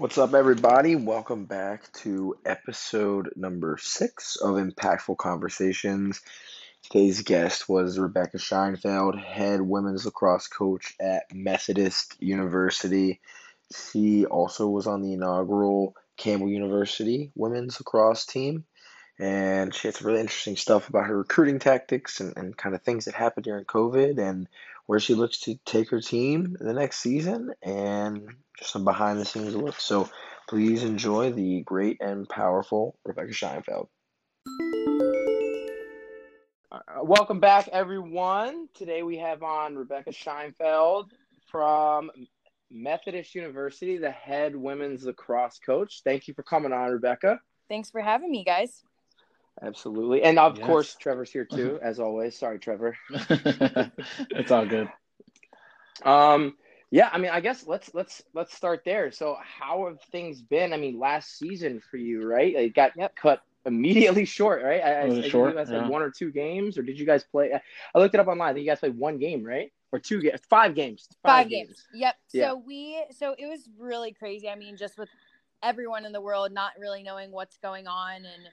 [0.00, 0.96] What's up, everybody?
[0.96, 6.22] Welcome back to episode number six of Impactful Conversations.
[6.82, 13.20] Today's guest was Rebecca Scheinfeld, head women's lacrosse coach at Methodist University.
[13.76, 18.64] She also was on the inaugural Campbell University women's lacrosse team.
[19.18, 22.80] And she had some really interesting stuff about her recruiting tactics and, and kind of
[22.80, 24.48] things that happened during COVID and
[24.90, 28.28] where she looks to take her team the next season and
[28.58, 29.78] just some behind the scenes look.
[29.78, 30.10] So
[30.48, 33.86] please enjoy the great and powerful Rebecca Scheinfeld.
[36.72, 38.68] Uh, welcome back, everyone.
[38.74, 41.12] Today we have on Rebecca Scheinfeld
[41.46, 42.10] from
[42.68, 46.00] Methodist University, the head women's lacrosse coach.
[46.02, 47.38] Thank you for coming on, Rebecca.
[47.68, 48.82] Thanks for having me, guys.
[49.62, 50.22] Absolutely.
[50.22, 50.66] And of yes.
[50.66, 52.36] course, Trevor's here too, as always.
[52.36, 52.96] Sorry, Trevor.
[53.10, 54.88] it's all good.
[56.04, 56.56] Um,
[56.90, 59.12] yeah, I mean, I guess let's let's let's start there.
[59.12, 60.72] So, how have things been?
[60.72, 62.54] I mean, last season for you, right?
[62.54, 63.14] It got yep.
[63.14, 64.82] cut immediately short, right?
[64.82, 65.82] I, I, short, you guys yeah.
[65.82, 67.52] had one or two games, or did you guys play?
[67.94, 68.50] I looked it up online.
[68.50, 69.72] I think you guys played one game, right?
[69.92, 71.06] Or two games, five games.
[71.22, 71.68] Five, five games.
[71.68, 71.86] games.
[71.94, 72.14] Yep.
[72.32, 72.48] Yeah.
[72.48, 74.48] So we, so it was really crazy.
[74.48, 75.08] I mean, just with
[75.62, 78.48] everyone in the world not really knowing what's going on and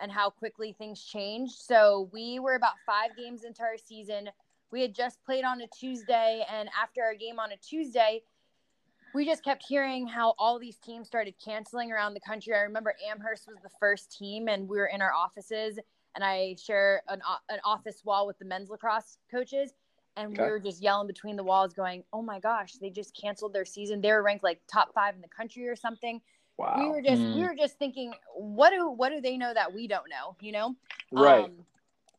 [0.00, 1.54] and how quickly things changed.
[1.58, 4.28] So we were about five games into our season.
[4.70, 8.22] We had just played on a Tuesday, and after our game on a Tuesday,
[9.14, 12.52] we just kept hearing how all these teams started canceling around the country.
[12.52, 15.78] I remember Amherst was the first team, and we were in our offices,
[16.16, 19.72] and I share an, an office wall with the men's lacrosse coaches.
[20.16, 20.44] And okay.
[20.44, 23.64] we were just yelling between the walls, going, "Oh my gosh, they just canceled their
[23.64, 24.00] season!
[24.00, 26.20] They were ranked like top five in the country or something."
[26.56, 26.76] Wow.
[26.78, 27.34] We were just mm.
[27.34, 30.36] we were just thinking, what do what do they know that we don't know?
[30.40, 30.76] You know,
[31.12, 31.44] right?
[31.44, 31.52] Um,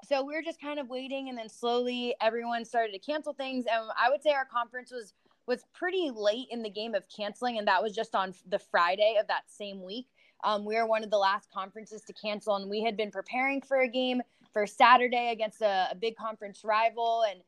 [0.08, 3.66] so we were just kind of waiting, and then slowly everyone started to cancel things,
[3.72, 5.14] and I would say our conference was
[5.48, 9.18] was pretty late in the game of canceling, and that was just on the Friday
[9.20, 10.08] of that same week.
[10.44, 13.62] Um, we were one of the last conferences to cancel, and we had been preparing
[13.62, 14.22] for a game
[14.54, 17.24] for Saturday against a, a big conference rival.
[17.30, 17.42] And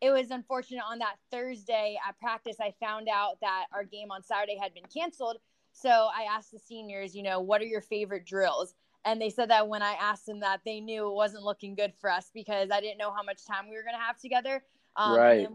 [0.00, 4.22] it was unfortunate on that Thursday at practice, I found out that our game on
[4.22, 5.38] Saturday had been canceled.
[5.72, 8.74] So I asked the seniors, you know, what are your favorite drills?
[9.04, 11.94] And they said that when I asked them that, they knew it wasn't looking good
[12.00, 14.62] for us because I didn't know how much time we were going to have together.
[14.96, 15.48] Um, right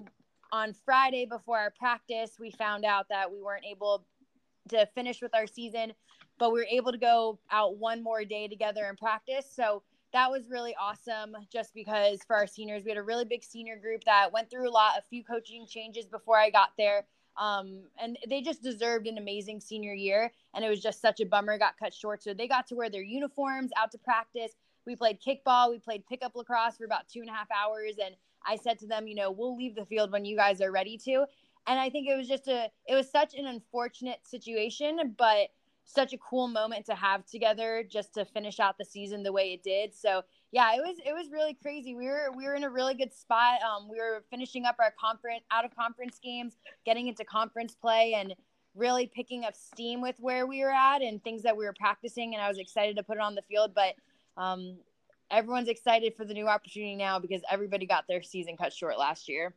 [0.51, 4.05] on Friday before our practice, we found out that we weren't able
[4.69, 5.93] to finish with our season,
[6.39, 9.45] but we were able to go out one more day together and practice.
[9.53, 9.83] So
[10.13, 13.77] that was really awesome just because for our seniors, we had a really big senior
[13.77, 17.05] group that went through a lot, a few coaching changes before I got there.
[17.37, 20.31] Um, and they just deserved an amazing senior year.
[20.53, 22.23] And it was just such a bummer, got cut short.
[22.23, 24.53] So they got to wear their uniforms out to practice.
[24.85, 27.95] We played kickball, we played pickup lacrosse for about two and a half hours.
[28.03, 28.15] And
[28.45, 30.97] I said to them, you know, we'll leave the field when you guys are ready
[31.05, 31.25] to.
[31.67, 35.49] And I think it was just a, it was such an unfortunate situation, but
[35.85, 39.53] such a cool moment to have together just to finish out the season the way
[39.53, 39.93] it did.
[39.95, 40.23] So
[40.55, 41.95] yeah, it was, it was really crazy.
[41.95, 43.59] We were, we were in a really good spot.
[43.61, 46.53] Um, we were finishing up our conference out of conference games,
[46.85, 48.33] getting into conference play and
[48.73, 52.35] really picking up steam with where we were at and things that we were practicing.
[52.35, 53.95] And I was excited to put it on the field, but
[54.37, 54.77] um,
[55.29, 59.27] everyone's excited for the new opportunity now because everybody got their season cut short last
[59.27, 59.53] year.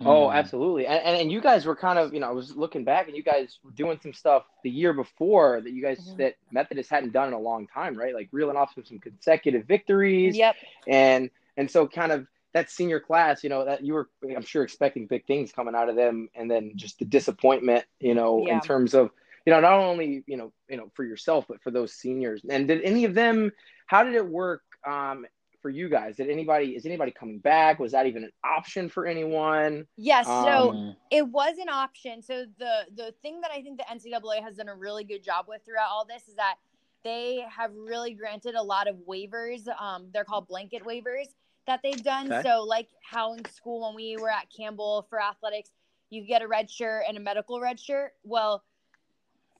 [0.00, 0.36] Oh, hmm.
[0.36, 0.86] absolutely.
[0.86, 3.16] And, and, and you guys were kind of, you know, I was looking back and
[3.16, 6.16] you guys were doing some stuff the year before that you guys mm-hmm.
[6.18, 8.14] that Methodist hadn't done in a long time, right?
[8.14, 10.36] Like reeling off some, some consecutive victories.
[10.36, 10.56] Yep.
[10.86, 14.62] And and so kind of that senior class, you know, that you were I'm sure
[14.62, 18.54] expecting big things coming out of them and then just the disappointment, you know, yeah.
[18.54, 19.10] in terms of
[19.44, 22.42] you know, not only, you know, you know, for yourself, but for those seniors.
[22.48, 23.52] And did any of them
[23.86, 25.26] how did it work um,
[25.62, 26.16] for you guys?
[26.16, 27.78] Did anybody is anybody coming back?
[27.78, 29.86] Was that even an option for anyone?
[29.96, 32.20] Yes, um, so it was an option.
[32.20, 35.46] So the the thing that I think the NCAA has done a really good job
[35.48, 36.56] with throughout all this is that
[37.04, 39.66] they have really granted a lot of waivers.
[39.80, 41.28] Um, they're called blanket waivers
[41.66, 42.32] that they've done.
[42.32, 42.48] Okay.
[42.48, 45.70] So like how in school when we were at Campbell for athletics,
[46.10, 48.12] you get a red shirt and a medical red shirt.
[48.24, 48.62] Well,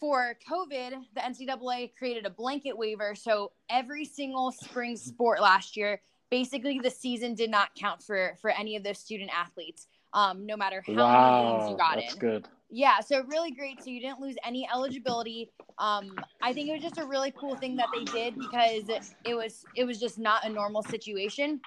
[0.03, 3.15] for COVID, the NCAA created a blanket waiver.
[3.15, 8.50] So every single spring sport last year, basically the season did not count for for
[8.50, 12.15] any of those student athletes, um, no matter how wow, many games you got that's
[12.15, 12.19] in.
[12.19, 12.49] good.
[12.69, 13.81] Yeah, so really great.
[13.81, 15.53] So you didn't lose any eligibility.
[15.79, 18.91] Um, I think it was just a really cool thing that they did because
[19.25, 21.61] it was it was just not a normal situation.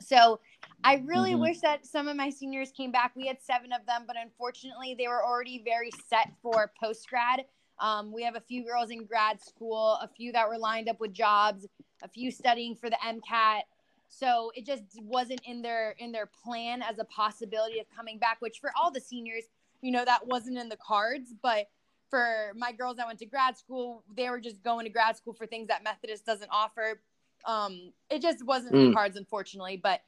[0.00, 0.40] So
[0.82, 1.42] I really mm-hmm.
[1.42, 3.12] wish that some of my seniors came back.
[3.14, 7.44] We had seven of them, but unfortunately, they were already very set for post grad.
[7.78, 11.00] Um, we have a few girls in grad school, a few that were lined up
[11.00, 11.66] with jobs,
[12.02, 13.62] a few studying for the MCAT.
[14.08, 18.36] So it just wasn't in their in their plan as a possibility of coming back.
[18.40, 19.44] Which for all the seniors,
[19.82, 21.34] you know, that wasn't in the cards.
[21.42, 21.66] But
[22.08, 25.34] for my girls that went to grad school, they were just going to grad school
[25.34, 27.00] for things that Methodist doesn't offer.
[27.44, 28.88] Um, it just wasn't mm.
[28.88, 30.00] the cards, unfortunately, but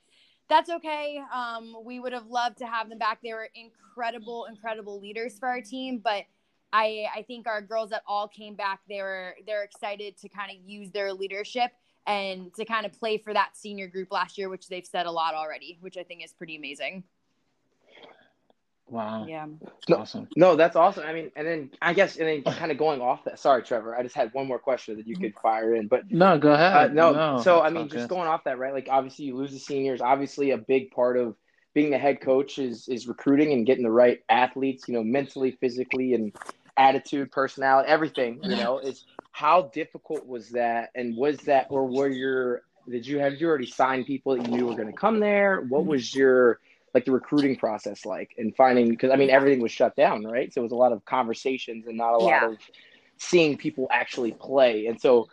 [0.48, 1.20] that's okay.
[1.34, 3.20] Um, we would have loved to have them back.
[3.22, 6.24] They were incredible, incredible leaders for our team, but
[6.72, 10.50] I I think our girls that all came back, they were they're excited to kind
[10.50, 11.72] of use their leadership
[12.06, 15.10] and to kind of play for that senior group last year, which they've said a
[15.10, 17.04] lot already, which I think is pretty amazing.
[18.90, 19.26] Wow.
[19.26, 19.46] Yeah.
[19.88, 20.28] No, awesome.
[20.34, 21.04] No, that's awesome.
[21.06, 23.38] I mean, and then I guess, and then kind of going off that.
[23.38, 23.94] Sorry, Trevor.
[23.94, 26.72] I just had one more question that you could fire in, but no, go ahead.
[26.72, 28.72] Uh, no, no, so I mean, just going off that, right?
[28.72, 30.00] Like, obviously, you lose the seniors.
[30.00, 31.36] Obviously, a big part of
[31.74, 34.88] being the head coach is is recruiting and getting the right athletes.
[34.88, 36.34] You know, mentally, physically, and
[36.76, 38.40] attitude, personality, everything.
[38.42, 43.18] You know, is how difficult was that, and was that, or were your did you
[43.18, 45.60] have you already signed people that you knew were going to come there?
[45.62, 46.60] What was your
[46.94, 50.52] like the recruiting process like and finding because I mean everything was shut down, right?
[50.52, 52.48] So it was a lot of conversations and not a lot yeah.
[52.48, 52.58] of
[53.18, 54.86] seeing people actually play.
[54.86, 55.28] And so,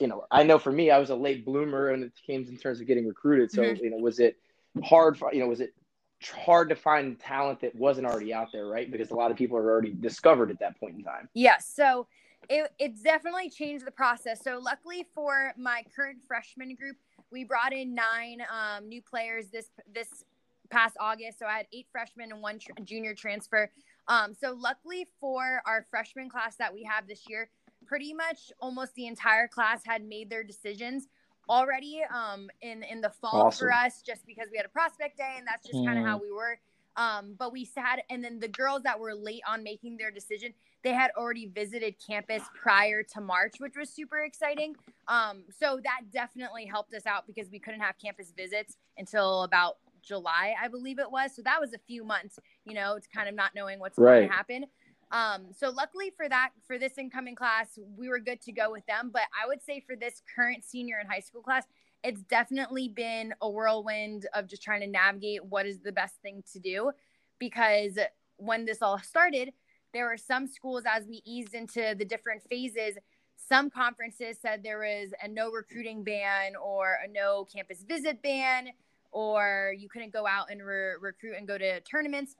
[0.00, 2.56] you know, I know for me, I was a late bloomer and it came in
[2.56, 3.52] terms of getting recruited.
[3.52, 3.84] So, mm-hmm.
[3.84, 4.38] you know, was it
[4.82, 5.74] hard for you know, was it
[6.22, 8.90] hard to find talent that wasn't already out there, right?
[8.90, 11.28] Because a lot of people are already discovered at that point in time.
[11.34, 11.74] Yes.
[11.76, 12.06] Yeah, so
[12.48, 14.42] it, it's definitely changed the process.
[14.42, 16.96] So luckily for my current freshman group,
[17.30, 20.24] we brought in nine um, new players this this
[20.70, 21.38] past August.
[21.38, 23.70] So I had eight freshmen and one tr- junior transfer.
[24.08, 27.50] Um, so luckily for our freshman class that we have this year,
[27.86, 31.08] pretty much almost the entire class had made their decisions
[31.48, 33.66] already um, in in the fall awesome.
[33.66, 35.86] for us, just because we had a prospect day and that's just mm.
[35.86, 36.58] kind of how we were.
[36.96, 40.54] Um, but we had, and then the girls that were late on making their decision,
[40.84, 44.76] they had already visited campus prior to March, which was super exciting.
[45.08, 49.78] Um, so that definitely helped us out because we couldn't have campus visits until about
[50.02, 51.34] July, I believe it was.
[51.34, 54.18] So that was a few months, you know, it's kind of not knowing what's right.
[54.18, 54.66] going to happen.
[55.10, 58.84] Um, so luckily for that, for this incoming class, we were good to go with
[58.86, 59.10] them.
[59.12, 61.64] But I would say for this current senior and high school class,
[62.02, 66.42] it's definitely been a whirlwind of just trying to navigate what is the best thing
[66.52, 66.92] to do.
[67.38, 67.98] Because
[68.36, 69.52] when this all started,
[69.92, 72.96] there were some schools as we eased into the different phases.
[73.36, 78.68] Some conferences said there was a no recruiting ban or a no campus visit ban
[79.12, 82.34] or you couldn't go out and re- recruit and go to tournaments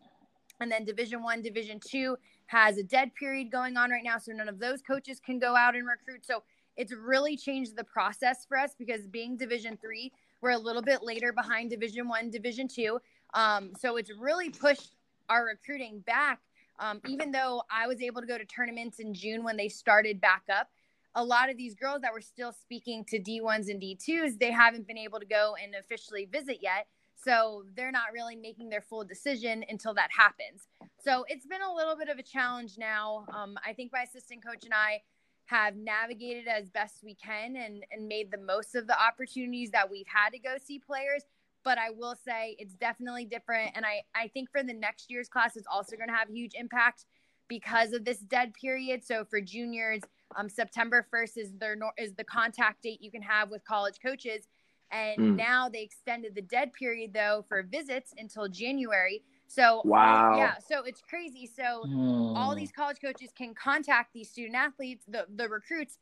[0.61, 4.33] and then division one division two has a dead period going on right now so
[4.33, 6.25] none of those coaches can go out and recruit.
[6.25, 6.43] So
[6.77, 11.03] it's really changed the process for us because being division three we're a little bit
[11.03, 12.99] later behind division one division two.
[13.33, 14.95] Um, so it's really pushed
[15.29, 16.41] our recruiting back.
[16.81, 20.21] Um, even though i was able to go to tournaments in june when they started
[20.21, 20.71] back up
[21.15, 24.87] a lot of these girls that were still speaking to D1s and D2s, they haven't
[24.87, 26.87] been able to go and officially visit yet.
[27.25, 30.69] So they're not really making their full decision until that happens.
[31.03, 33.27] So it's been a little bit of a challenge now.
[33.35, 35.01] Um, I think my assistant coach and I
[35.47, 39.91] have navigated as best we can and, and made the most of the opportunities that
[39.91, 41.25] we've had to go see players.
[41.65, 43.73] But I will say it's definitely different.
[43.75, 46.53] And I, I think for the next year's class, it's also going to have huge
[46.55, 47.07] impact
[47.49, 49.05] because of this dead period.
[49.05, 50.01] So for juniors,
[50.37, 54.47] um, September 1st is their is the contact date you can have with college coaches.
[54.91, 55.37] And mm.
[55.37, 59.23] now they extended the dead period though for visits until January.
[59.47, 61.47] So wow, yeah, so it's crazy.
[61.47, 62.37] So mm.
[62.37, 65.99] all these college coaches can contact these student athletes, the the recruits,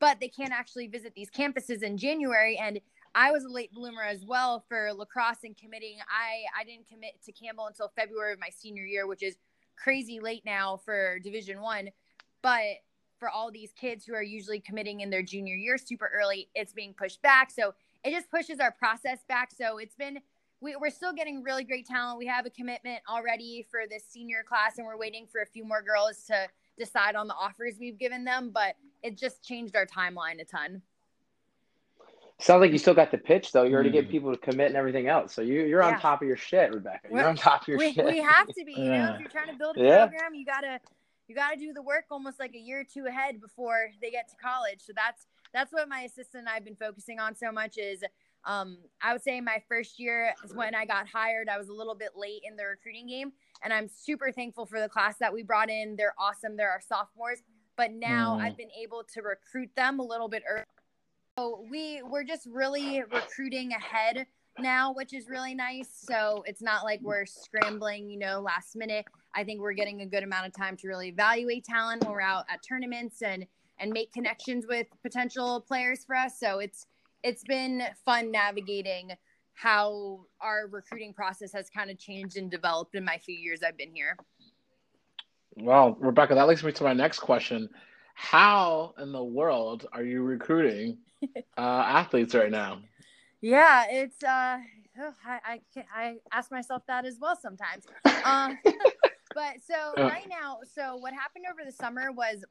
[0.00, 2.56] but they can't actually visit these campuses in January.
[2.56, 2.80] And
[3.14, 5.98] I was a late bloomer as well for lacrosse and committing.
[6.08, 9.36] I I didn't commit to Campbell until February of my senior year, which is
[9.76, 11.90] crazy late now for Division One.
[12.42, 12.78] But
[13.18, 16.72] for all these kids who are usually committing in their junior year super early, it's
[16.72, 17.50] being pushed back.
[17.50, 19.50] So it just pushes our process back.
[19.50, 20.18] So it's been
[20.60, 22.18] we, are still getting really great talent.
[22.18, 25.64] We have a commitment already for this senior class, and we're waiting for a few
[25.64, 28.50] more girls to decide on the offers we've given them.
[28.52, 30.82] But it just changed our timeline a ton.
[32.40, 33.62] Sounds like you still got the pitch though.
[33.62, 33.94] You already mm.
[33.94, 35.32] get people to commit and everything else.
[35.32, 37.08] So you you're on top of your shit, Rebecca.
[37.08, 38.04] You're we're, on top of your we, shit.
[38.04, 38.72] We have to be.
[38.72, 40.06] You know, if you're trying to build a yeah.
[40.06, 40.80] program, you gotta
[41.28, 44.28] you gotta do the work almost like a year or two ahead before they get
[44.30, 44.80] to college.
[44.80, 48.04] So that's that's what my assistant and I've been focusing on so much is
[48.44, 51.48] um, I would say my first year is when I got hired.
[51.48, 53.32] I was a little bit late in the recruiting game,
[53.62, 55.96] and I'm super thankful for the class that we brought in.
[55.96, 56.54] They're awesome.
[56.58, 57.42] They're our sophomores,
[57.78, 58.42] but now mm.
[58.42, 60.64] I've been able to recruit them a little bit early
[61.36, 64.26] so we we're just really recruiting ahead
[64.60, 65.88] now, which is really nice.
[65.92, 69.04] So it's not like we're scrambling, you know, last minute.
[69.34, 72.20] I think we're getting a good amount of time to really evaluate talent when we're
[72.20, 73.46] out at tournaments and
[73.78, 76.38] and make connections with potential players for us.
[76.38, 76.86] So it's
[77.22, 79.12] it's been fun navigating
[79.54, 83.78] how our recruiting process has kind of changed and developed in my few years I've
[83.78, 84.16] been here.
[85.56, 87.68] Well, Rebecca, that leads me to my next question.
[88.14, 90.98] How in the world are you recruiting
[91.56, 92.80] uh, athletes right now?
[93.40, 94.58] Yeah, it's uh,
[95.00, 97.84] oh, I I, I ask myself that as well sometimes.
[98.24, 98.58] Um,
[99.34, 102.44] but so right now, so what happened over the summer was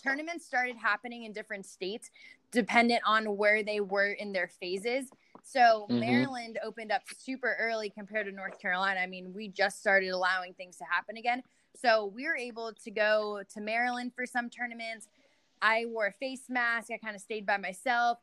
[0.00, 2.10] tournaments started happening in different states
[2.50, 5.10] dependent on where they were in their phases.
[5.42, 6.00] So mm-hmm.
[6.00, 9.00] Maryland opened up super early compared to North Carolina.
[9.00, 11.42] I mean, we just started allowing things to happen again.
[11.76, 15.08] So we were able to go to Maryland for some tournaments.
[15.62, 16.90] I wore a face mask.
[16.92, 18.18] I kind of stayed by myself.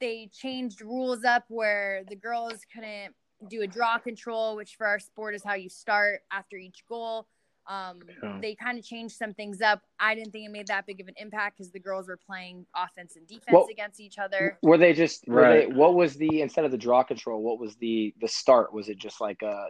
[0.00, 3.14] They changed rules up where the girls couldn't
[3.48, 7.26] do a draw control, which for our sport is how you start after each goal.
[7.70, 8.38] Um, yeah.
[8.42, 9.80] They kind of changed some things up.
[10.00, 12.66] I didn't think it made that big of an impact because the girls were playing
[12.74, 14.58] offense and defense well, against each other.
[14.60, 15.22] Were they just?
[15.28, 15.68] Were right.
[15.68, 15.74] they?
[15.74, 17.40] What was the instead of the draw control?
[17.40, 18.74] What was the the start?
[18.74, 19.66] Was it just like a?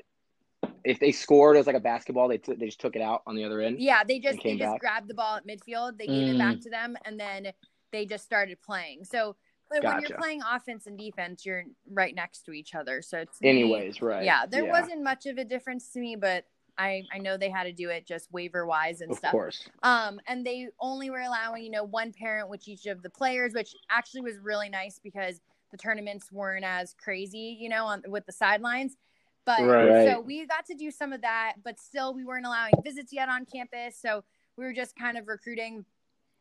[0.83, 3.37] If they scored as like a basketball, they t- they just took it out on
[3.37, 3.79] the other end.
[3.79, 4.81] Yeah, they just they just back.
[4.81, 5.99] grabbed the ball at midfield.
[5.99, 6.35] They gave mm.
[6.37, 6.63] it back mm.
[6.63, 7.49] to them, and then
[7.93, 9.05] they just started playing.
[9.05, 9.37] So
[9.71, 9.95] but gotcha.
[9.95, 13.03] when you're playing offense and defense, you're right next to each other.
[13.03, 14.25] So it's anyways, me, right?
[14.25, 14.73] Yeah, there yeah.
[14.73, 16.45] wasn't much of a difference to me, but
[16.81, 19.29] I I know they had to do it just waiver wise and of stuff.
[19.29, 19.69] Of course.
[19.83, 23.53] Um, and they only were allowing you know one parent with each of the players,
[23.55, 28.27] which actually was really nice because the tournaments weren't as crazy, you know, on with
[28.27, 28.97] the sidelines.
[29.47, 30.07] But right.
[30.07, 33.29] so we got to do some of that, but still we weren't allowing visits yet
[33.29, 33.97] on campus.
[34.01, 34.23] So
[34.57, 35.85] we were just kind of recruiting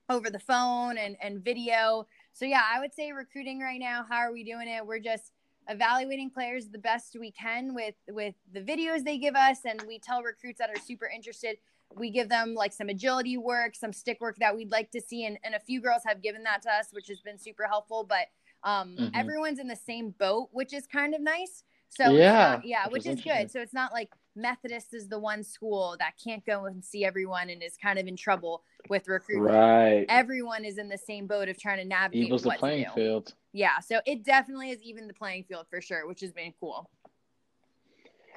[0.10, 2.08] over the phone and, and video.
[2.34, 4.06] So yeah, I would say recruiting right now.
[4.10, 4.86] How are we doing it?
[4.86, 5.32] We're just
[5.70, 10.00] evaluating players the best we can with with the videos they give us and we
[10.00, 11.58] tell recruits that are super interested
[11.96, 15.26] we give them like some agility work some stick work that we'd like to see
[15.26, 18.06] and, and a few girls have given that to us which has been super helpful
[18.08, 18.28] but
[18.64, 19.08] um, mm-hmm.
[19.14, 23.06] everyone's in the same boat which is kind of nice so yeah, not, yeah, which,
[23.06, 23.52] which is, good.
[23.52, 27.50] So it's not like Methodist is the one school that can't go and see everyone
[27.50, 29.56] and is kind of in trouble with recruitment.
[29.56, 30.06] Right.
[30.08, 32.26] Everyone is in the same boat of trying to navigate.
[32.26, 33.34] Equals the playing field.
[33.54, 33.80] Yeah.
[33.80, 36.90] So it definitely is even the playing field for sure, which has been cool.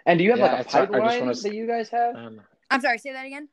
[0.06, 1.42] And do you have yeah, like a pipeline to...
[1.42, 2.16] that you guys have?
[2.16, 2.40] Um,
[2.70, 2.98] I'm sorry.
[2.98, 3.48] Say that again.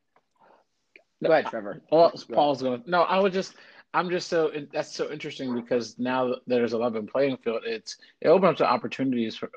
[1.23, 1.81] Go ahead, Trevor.
[1.91, 2.83] Well, Paul's going.
[2.85, 3.55] No, I would just.
[3.91, 7.63] I'm just so that's so interesting because now there's a level playing field.
[7.65, 9.49] It's it opens up to opportunities for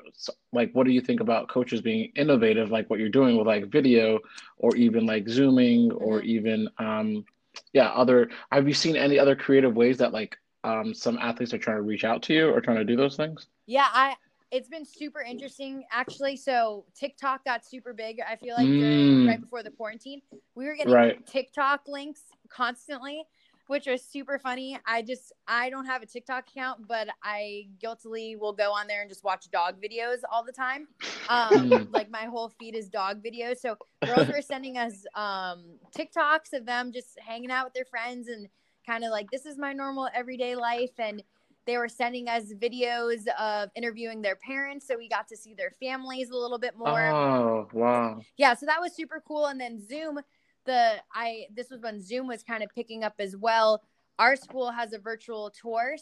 [0.51, 3.67] like what do you think about coaches being innovative like what you're doing with like
[3.67, 4.19] video
[4.57, 6.29] or even like zooming or mm-hmm.
[6.29, 7.25] even um
[7.73, 11.57] yeah other have you seen any other creative ways that like um some athletes are
[11.57, 13.47] trying to reach out to you or trying to do those things?
[13.65, 14.15] Yeah, I
[14.51, 16.37] it's been super interesting actually.
[16.37, 18.19] So TikTok got super big.
[18.27, 19.41] I feel like during, right mm.
[19.41, 20.21] before the quarantine,
[20.55, 21.25] we were getting right.
[21.25, 23.23] TikTok links constantly
[23.67, 24.77] which was super funny.
[24.85, 29.01] I just I don't have a TikTok account, but I guiltily will go on there
[29.01, 30.87] and just watch dog videos all the time.
[31.29, 31.91] Um, hmm.
[31.91, 33.57] like my whole feed is dog videos.
[33.57, 38.27] So girls were sending us um, TikToks of them just hanging out with their friends
[38.27, 38.47] and
[38.85, 41.23] kind of like this is my normal everyday life and
[41.65, 45.71] they were sending us videos of interviewing their parents so we got to see their
[45.79, 49.79] families a little bit more oh wow yeah so that was super cool and then
[49.79, 50.19] zoom
[50.65, 53.81] the I this was when Zoom was kind of picking up as well.
[54.19, 55.95] Our school has a virtual tour.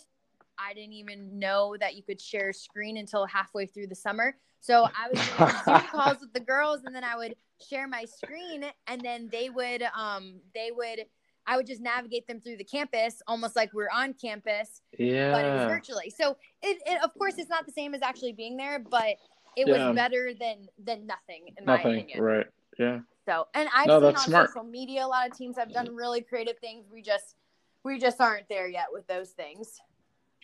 [0.58, 4.36] I didn't even know that you could share screen until halfway through the summer.
[4.60, 7.36] So I was doing Zoom calls with the girls, and then I would
[7.68, 11.06] share my screen, and then they would um they would
[11.48, 15.32] I would just navigate them through the campus, almost like we're on campus, yeah.
[15.32, 16.14] But it was virtually.
[16.16, 19.16] So it, it of course it's not the same as actually being there, but
[19.58, 19.88] it yeah.
[19.88, 22.22] was better than than nothing in nothing, my opinion.
[22.22, 22.46] Right.
[22.78, 23.00] Yeah.
[23.28, 24.50] So, and I've no, seen on smart.
[24.50, 26.86] social media a lot of teams have done really creative things.
[26.92, 27.36] We just
[27.84, 29.80] we just aren't there yet with those things.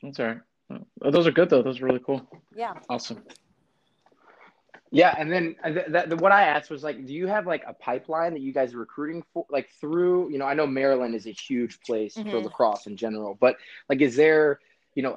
[0.02, 0.82] That's all right.
[1.12, 1.62] Those are good though.
[1.62, 2.28] Those are really cool.
[2.56, 2.74] Yeah.
[2.90, 3.24] Awesome.
[4.92, 7.64] Yeah, and then uh, th- th- what I asked was like, do you have like
[7.68, 10.32] a pipeline that you guys are recruiting for, like through?
[10.32, 12.30] You know, I know Maryland is a huge place mm-hmm.
[12.30, 13.58] for lacrosse in general, but
[13.90, 14.60] like, is there
[14.98, 15.16] you know,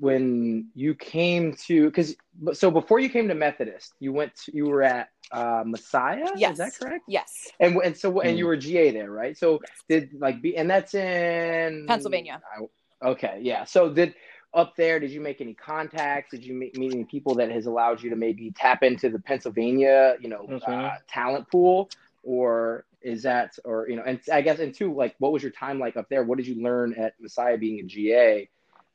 [0.00, 2.16] when you came to, because
[2.54, 6.28] so before you came to Methodist, you went to, you were at uh, Messiah.
[6.34, 6.52] Yes.
[6.52, 7.04] Is that correct?
[7.06, 7.46] Yes.
[7.60, 8.48] And and so and you hmm.
[8.48, 9.36] were GA there, right?
[9.36, 9.70] So yes.
[9.86, 12.40] did like be and that's in Pennsylvania.
[12.58, 13.64] I, okay, yeah.
[13.64, 14.14] So did
[14.54, 14.98] up there?
[14.98, 16.30] Did you make any contacts?
[16.30, 19.18] Did you meet, meet any people that has allowed you to maybe tap into the
[19.18, 21.90] Pennsylvania, you know, uh, talent pool,
[22.22, 25.52] or is that, or you know, and I guess and two, like, what was your
[25.52, 26.24] time like up there?
[26.24, 28.48] What did you learn at Messiah being a GA?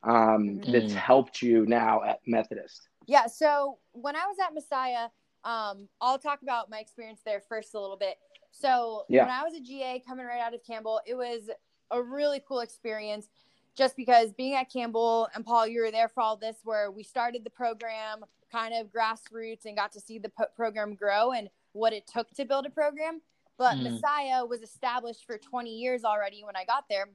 [0.04, 0.72] um, mm.
[0.72, 2.88] that's helped you now at Methodist?
[3.06, 3.26] Yeah.
[3.26, 5.08] So when I was at Messiah,
[5.44, 8.16] um, I'll talk about my experience there first a little bit.
[8.50, 9.22] So yeah.
[9.22, 11.50] when I was a GA coming right out of Campbell, it was
[11.90, 13.28] a really cool experience
[13.76, 17.02] just because being at Campbell and Paul, you were there for all this, where we
[17.02, 21.48] started the program kind of grassroots and got to see the po- program grow and
[21.72, 23.20] what it took to build a program.
[23.58, 23.92] But Mm.
[23.92, 27.08] Messiah was established for 20 years already when I got there.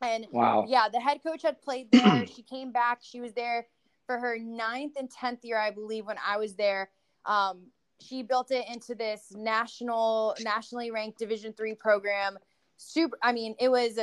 [0.00, 0.66] And Wow.
[0.68, 2.26] yeah, the head coach had played there.
[2.26, 2.98] she came back.
[3.02, 3.66] She was there
[4.06, 6.90] for her ninth and tenth year, I believe, when I was there.
[7.26, 12.38] Um, she built it into this national, nationally ranked Division three program.
[12.76, 13.18] Super.
[13.22, 13.98] I mean, it was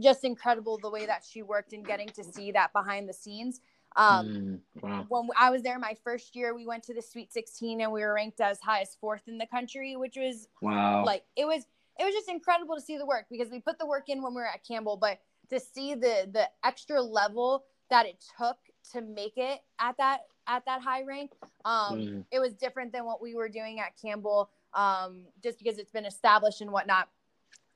[0.00, 3.60] just incredible the way that she worked and getting to see that behind the scenes.
[3.96, 5.06] Um, Mm, wow.
[5.08, 8.02] when I was there my first year, we went to the Sweet 16 and we
[8.02, 11.04] were ranked as high as fourth in the country, which was Wow.
[11.04, 11.64] like it was
[11.98, 14.32] it was just incredible to see the work because we put the work in when
[14.32, 18.56] we were at Campbell, but to see the the extra level that it took
[18.92, 21.32] to make it at that at that high rank,
[21.64, 22.24] um, Mm.
[22.30, 26.06] it was different than what we were doing at Campbell, um, just because it's been
[26.06, 27.08] established and whatnot.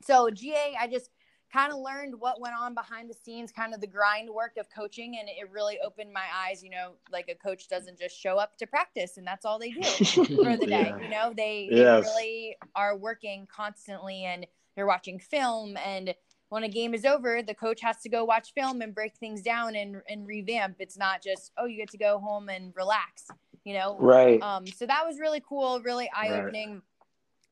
[0.02, 1.10] So GA, I just
[1.54, 4.66] kind of learned what went on behind the scenes, kind of the grind work of
[4.75, 6.64] coaching, and it really opened my eyes.
[6.64, 9.70] You know, like a coach doesn't just show up to practice and that's all they
[9.70, 10.92] do for the day.
[10.92, 10.99] Yeah.
[11.00, 12.04] You know, they, Yes.
[12.04, 15.76] they really are working constantly and they're watching film.
[15.76, 16.14] And
[16.49, 19.40] when a game is over, the coach has to go watch film and break things
[19.40, 20.76] down and, and revamp.
[20.80, 23.28] It's not just, oh, you get to go home and relax,
[23.64, 23.96] you know?
[24.00, 24.42] right.
[24.42, 26.82] Um, so that was really cool, really eye opening.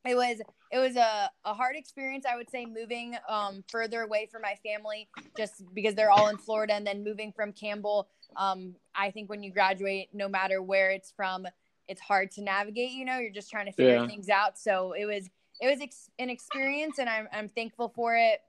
[0.05, 0.41] It was
[0.73, 4.57] it was a, a hard experience, I would say, moving um, further away from my
[4.65, 8.09] family, just because they're all in Florida, and then moving from Campbell.
[8.37, 11.47] Um, I think when you graduate, no matter where it's from,
[11.89, 12.93] it's hard to navigate.
[12.93, 14.07] You know, you're just trying to figure Yeah.
[14.07, 14.59] things out.
[14.59, 15.29] So it was
[15.61, 18.41] it was ex- an experience, and I'm I'm thankful for it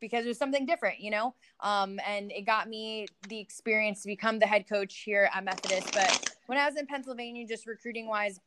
[0.00, 1.34] because it was something different, you know.
[1.60, 5.88] Um, and it got me the experience to become the head coach here at Methodist.
[5.92, 8.38] But when I was in Pennsylvania, just recruiting wise,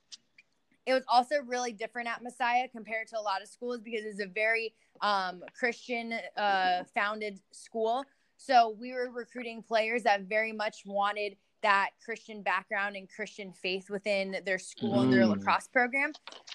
[0.85, 4.21] it was also really different at Messiah compared to a lot of schools because it's
[4.21, 8.03] a very um, Christian uh, founded school.
[8.37, 13.89] So we were recruiting players that very much wanted that Christian background and Christian faith
[13.89, 15.29] within their school and their Mm.
[15.37, 16.11] lacrosse program.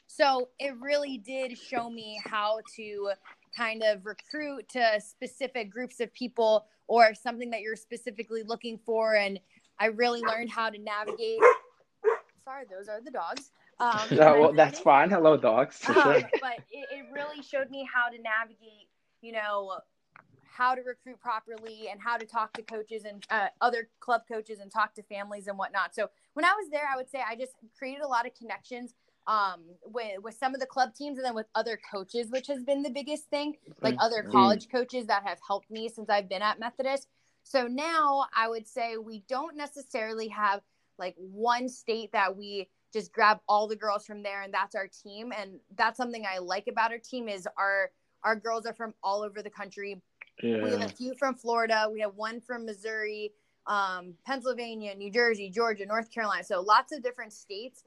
[0.07, 3.11] So it really did show me how to
[3.57, 9.17] kind of recruit to specific groups of people or something that you're specifically looking for.
[9.17, 9.41] And
[9.81, 11.41] I really learned how to navigate.
[12.45, 13.51] Sorry, those are the dogs.
[13.81, 15.11] Um, No, well, that's fine.
[15.11, 15.81] Hello, dogs.
[15.89, 16.31] Um, sure.
[16.41, 18.89] but it, it really showed me how to navigate,
[19.23, 19.81] you know,
[20.45, 24.61] how to recruit properly and how to talk to coaches and uh, other club coaches
[24.61, 25.95] and talk to families and whatnot.
[25.95, 28.95] So when I was there, I would say I just created a lot of connections
[29.27, 32.63] um, with with some of the club teams and then with other coaches, which has
[32.65, 33.57] been the biggest thing.
[33.81, 34.33] Like other Mm.
[34.33, 37.09] college coaches that have helped me since I've been at Methodist.
[37.43, 40.61] So now I would say we don't necessarily have
[40.99, 44.89] like one state that we just grab all the girls from there and that's our
[44.89, 45.33] team.
[45.37, 47.91] And that's something i like about our team is our
[48.23, 50.01] our girls are from all over the country.
[50.43, 51.89] We have a few from florida.
[51.93, 53.33] We have one from missouri
[53.67, 56.45] um, pennsylvania new jersey georgia north carolina.
[56.45, 57.85] So lots of different states.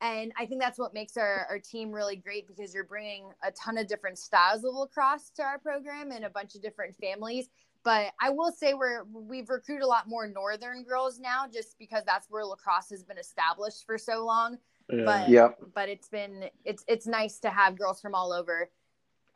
[0.00, 3.50] And i think that's what makes our, our team really great because you're bringing a
[3.52, 7.48] ton of different styles of lacrosse to our program and a bunch of different families
[7.88, 12.02] but I will say we're we've recruited a lot more northern girls now, just because
[12.04, 14.58] that's where lacrosse has been established for so long.
[14.92, 15.04] Yeah.
[15.06, 15.58] But Yep.
[15.74, 18.68] but it's been it's it's nice to have girls from all over,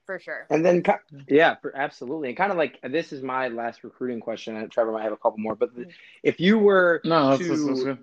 [0.05, 0.47] for sure.
[0.51, 0.83] And then,
[1.29, 2.29] yeah, for, absolutely.
[2.29, 4.55] And kind of like this is my last recruiting question.
[4.55, 5.87] And Trevor might have a couple more, but the,
[6.23, 7.99] if you were no, that's, that's, that's good.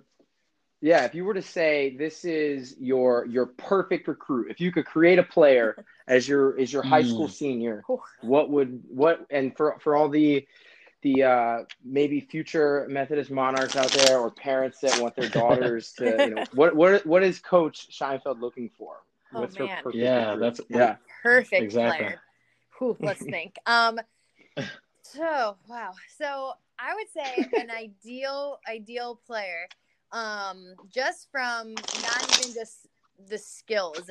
[0.80, 4.86] Yeah, if you were to say this is your your perfect recruit, if you could
[4.86, 7.30] create a player as your as your high school Mm.
[7.30, 7.84] senior,
[8.22, 10.46] what would what and for for all the
[11.02, 16.04] the uh maybe future Methodist monarchs out there or parents that want their daughters to
[16.24, 18.96] you know what what what is Coach Scheinfeld looking for?
[19.34, 19.82] Oh, What's her man.
[19.82, 20.40] perfect Yeah, recruit?
[20.40, 20.96] that's yeah.
[21.22, 22.06] Perfect Exactly.
[22.06, 22.22] player.
[22.78, 23.56] Whew, let's think.
[23.66, 24.00] Um,
[25.02, 25.92] so wow.
[26.18, 29.68] So I would say an ideal ideal player,
[30.12, 32.88] um, just from not even just
[33.28, 34.10] the skills,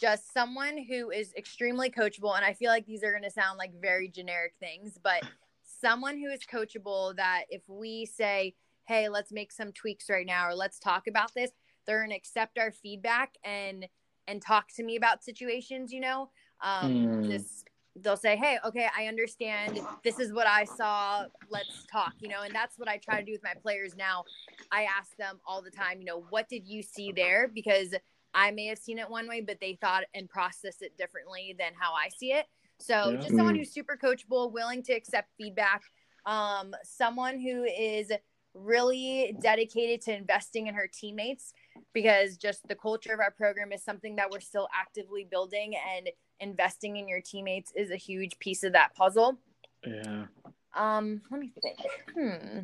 [0.00, 2.36] just someone who is extremely coachable.
[2.36, 5.22] And I feel like these are going to sound like very generic things, but
[5.80, 8.54] someone who is coachable that if we say,
[8.86, 11.50] hey, let's make some tweaks right now or let's talk about this,
[11.86, 13.86] they're going to accept our feedback and
[14.28, 16.30] and talk to me about situations, you know.
[16.60, 17.28] Um, Mm.
[17.28, 19.78] just they'll say, hey, okay, I understand.
[20.04, 21.24] This is what I saw.
[21.48, 22.42] Let's talk, you know.
[22.42, 24.24] And that's what I try to do with my players now.
[24.72, 27.48] I ask them all the time, you know, what did you see there?
[27.48, 27.94] Because
[28.36, 31.72] I may have seen it one way, but they thought and processed it differently than
[31.74, 32.46] how I see it.
[32.78, 33.16] So Yeah.
[33.22, 33.58] just someone Mm.
[33.58, 35.82] who's super coachable, willing to accept feedback,
[36.26, 38.12] um, someone who is
[38.52, 41.54] really dedicated to investing in her teammates
[41.94, 46.10] because just the culture of our program is something that we're still actively building and
[46.40, 49.38] investing in your teammates is a huge piece of that puzzle.
[49.86, 50.26] Yeah.
[50.74, 51.78] Um, let me think.
[52.12, 52.58] Hmm.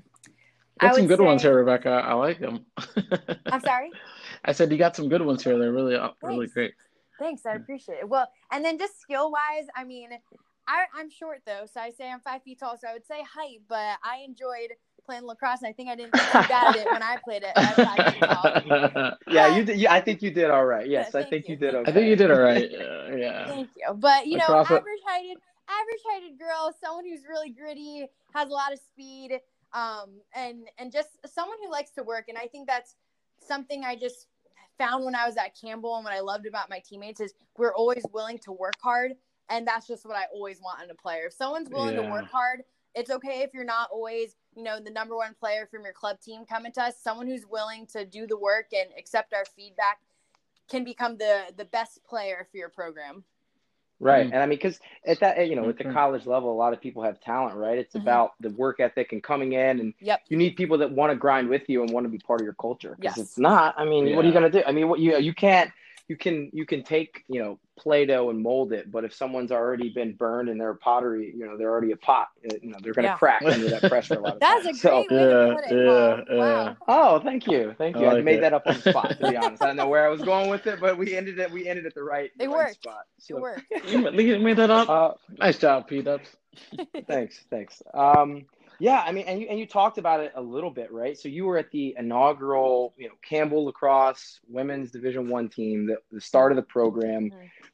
[0.78, 1.90] Got I some would good ones here, Rebecca.
[1.90, 2.66] I like them.
[3.46, 3.90] I'm sorry.
[4.44, 5.58] I said you got some good ones here.
[5.58, 6.74] They're really, uh, really great.
[7.18, 8.08] Thanks, I appreciate it.
[8.08, 10.10] Well, and then just skill wise, I mean,
[10.66, 13.22] I, I'm short though, so I say I'm five feet tall, so I would say
[13.22, 14.70] height, but I enjoyed
[15.04, 17.42] playing lacrosse, and I think I didn't do too bad at it when I played
[17.42, 17.52] it.
[17.56, 19.12] at five feet tall.
[19.32, 19.78] Yeah, you did.
[19.78, 20.88] Yeah, I think you did all right.
[20.88, 21.60] Yes, I think you you.
[21.60, 21.90] did okay.
[21.90, 22.70] I think you did all right.
[22.82, 23.46] Uh, yeah.
[23.46, 23.94] Thank you.
[23.94, 25.36] But you know, Lacrosse- average heighted,
[25.68, 29.38] average heighted girl, someone who's really gritty, has a lot of speed,
[29.72, 32.26] um, and and just someone who likes to work.
[32.28, 32.96] And I think that's
[33.46, 34.26] something I just
[34.82, 37.74] found when I was at Campbell and what I loved about my teammates is we're
[37.74, 39.12] always willing to work hard.
[39.48, 41.26] And that's just what I always want in a player.
[41.26, 42.62] If someone's willing to work hard,
[42.94, 46.20] it's okay if you're not always, you know, the number one player from your club
[46.20, 46.94] team coming to us.
[47.00, 49.98] Someone who's willing to do the work and accept our feedback
[50.68, 53.24] can become the the best player for your program.
[54.02, 54.26] Right.
[54.26, 54.32] Mm.
[54.32, 56.80] And I mean, because at that, you know, at the college level, a lot of
[56.80, 57.78] people have talent, right?
[57.78, 58.00] It's Mhm.
[58.00, 60.22] about the work ethic and coming in, and Yep.
[60.28, 62.44] you need people that want to grind with you and want to be part of
[62.44, 62.96] your culture.
[62.98, 63.26] Because Yes.
[63.26, 64.64] it's not, I mean, what are you going to do?
[64.66, 65.70] I mean, what you, you can't,
[66.08, 69.88] you can, you can take, you know, Play-Doh and mold it, but if someone's already
[69.90, 72.92] been burned and they're pottery, you know, they're already a pot, uh, you know, they're
[72.92, 73.16] going to Yeah.
[73.16, 74.80] crack under that pressure a lot of That's a times.
[74.80, 75.84] So- great way to put it.
[76.30, 76.64] yeah, Wow.
[76.64, 76.74] yeah.
[76.86, 78.04] Oh, thank you, thank you.
[78.06, 78.40] I, like made it.
[78.42, 79.62] that up on the spot, to be honest.
[79.62, 81.50] I don't know where I was going with it, but we ended it.
[81.50, 82.74] We ended at the right, It right worked.
[82.74, 83.04] spot.
[83.28, 83.62] It worked.
[83.88, 84.88] You you made that up.
[84.88, 86.28] uh, nice job, P Dubs.
[87.08, 87.82] thanks, thanks.
[87.94, 88.44] Um,
[88.78, 91.18] yeah, I mean, and you and you talked about it a little bit, right?
[91.18, 95.98] So you were at the inaugural, you know, Campbell Lacrosse Women's Division One team, the,
[96.10, 97.30] the start of the program.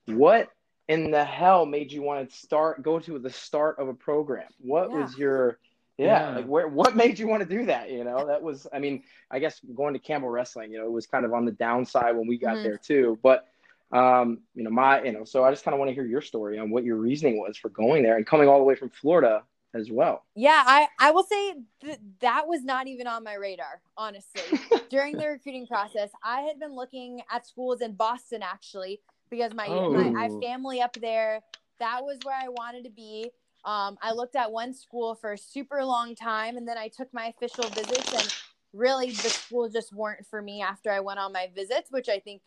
[0.06, 0.50] What
[0.88, 4.48] in the hell made you want to start go to the start of a program?
[4.58, 5.02] What Yeah.
[5.02, 5.58] was your
[5.98, 6.36] yeah, Yeah.
[6.36, 7.90] like where what made you want to do that?
[7.90, 10.92] You know, that was I mean, I guess going to Campbell Wrestling, you know, it
[10.92, 12.62] was kind of on the downside when we got Mhm.
[12.62, 13.18] there too.
[13.22, 13.46] But
[13.90, 16.20] um, you know, my you know, so I just kind of want to hear your
[16.20, 18.90] story on what your reasoning was for going there and coming all the way from
[18.90, 19.42] Florida
[19.74, 20.24] as well.
[20.34, 24.42] Yeah, I, I will say th- that was not even on my radar, honestly.
[24.90, 29.00] During the recruiting process, I had been looking at schools in Boston actually
[29.30, 30.40] because my, my I have Oh.
[30.40, 31.40] family up there.
[31.80, 33.30] That was where I wanted to be.
[33.64, 37.12] Um, I looked at one school for a super long time and then I took
[37.12, 38.34] my official visits and
[38.72, 42.18] really the school just weren't for me after I went on my visits, which I
[42.20, 42.40] think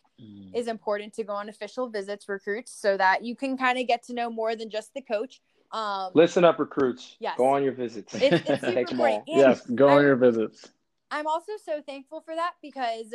[0.54, 4.02] is important to go on official visits recruits so that you can kind of get
[4.04, 5.40] to know more than just the coach.
[5.72, 7.16] Um, Listen up, recruits.
[7.18, 7.36] Yes.
[7.38, 8.14] Go on your visits.
[8.14, 9.24] it's, it's super Take 'em important.
[9.28, 9.40] all.
[9.40, 10.68] And yes, go on your visits.
[11.10, 13.14] I'm also so thankful for that because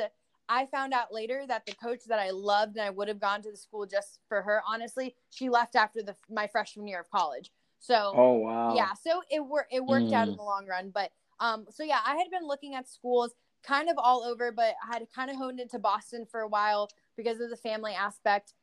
[0.50, 3.42] I found out later that the coach that I loved and I would have gone
[3.44, 4.62] to the school just for her.
[4.68, 7.52] Honestly, she left after the my freshman year of college.
[7.80, 8.76] So Oh wow.
[8.76, 10.38] yeah, so it wor- it worked out in Mm.
[10.38, 10.90] the long run.
[10.90, 14.76] But um, so yeah, I had been looking at schools kind of all over, but
[14.84, 18.54] I had kind of honed into Boston for a while because of the family aspect.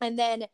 [0.00, 0.46] And then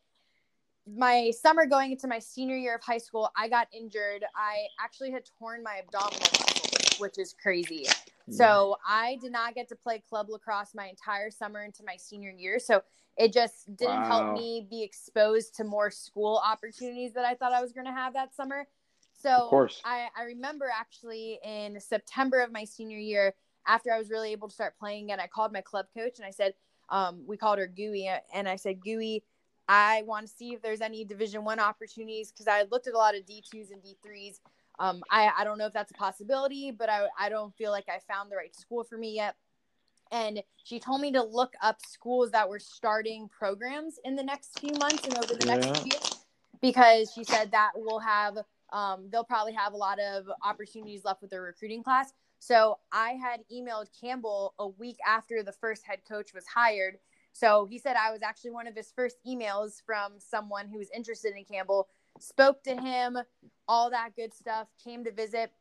[0.97, 4.25] my summer going into my senior year of high school, I got injured.
[4.35, 7.87] I actually had torn my abdominal muscle, which is crazy.
[8.31, 12.31] So I did not get to play club lacrosse my entire summer into my senior
[12.31, 12.59] year.
[12.59, 12.83] So
[13.17, 14.07] it just didn't Wow.
[14.07, 17.93] help me be exposed to more school opportunities that I thought I was going to
[17.93, 18.69] have that summer.
[19.21, 19.49] So.
[19.85, 23.35] I, I remember actually in September of my senior year,
[23.67, 26.27] after I was really able to start playing again, I called my club coach and
[26.27, 26.55] I said,
[26.91, 29.23] um, we called her Gooey, and I said, Gooey,
[29.69, 32.99] I want to see if there's any Division One opportunities because I looked at a
[32.99, 34.41] lot of D twos and D threes.
[34.79, 37.89] Um, I, I don't know if that's a possibility, but I, I don't feel like
[37.89, 39.37] I found the right school for me yet.
[40.11, 44.59] And she told me to look up schools that were starting programs in the next
[44.59, 45.81] few months and over the next Yeah.
[45.83, 46.17] few years
[46.63, 48.39] because she said that will have
[48.71, 52.13] um, they'll probably have a lot of opportunities left with their recruiting class.
[52.39, 56.99] So I had emailed Campbell a week after the first head coach was hired.
[57.33, 60.89] So he said I was actually one of his first emails from someone who was
[60.95, 61.89] interested in Campbell,
[62.19, 63.19] spoke to him,
[63.69, 65.53] all that good stuff, came to visit,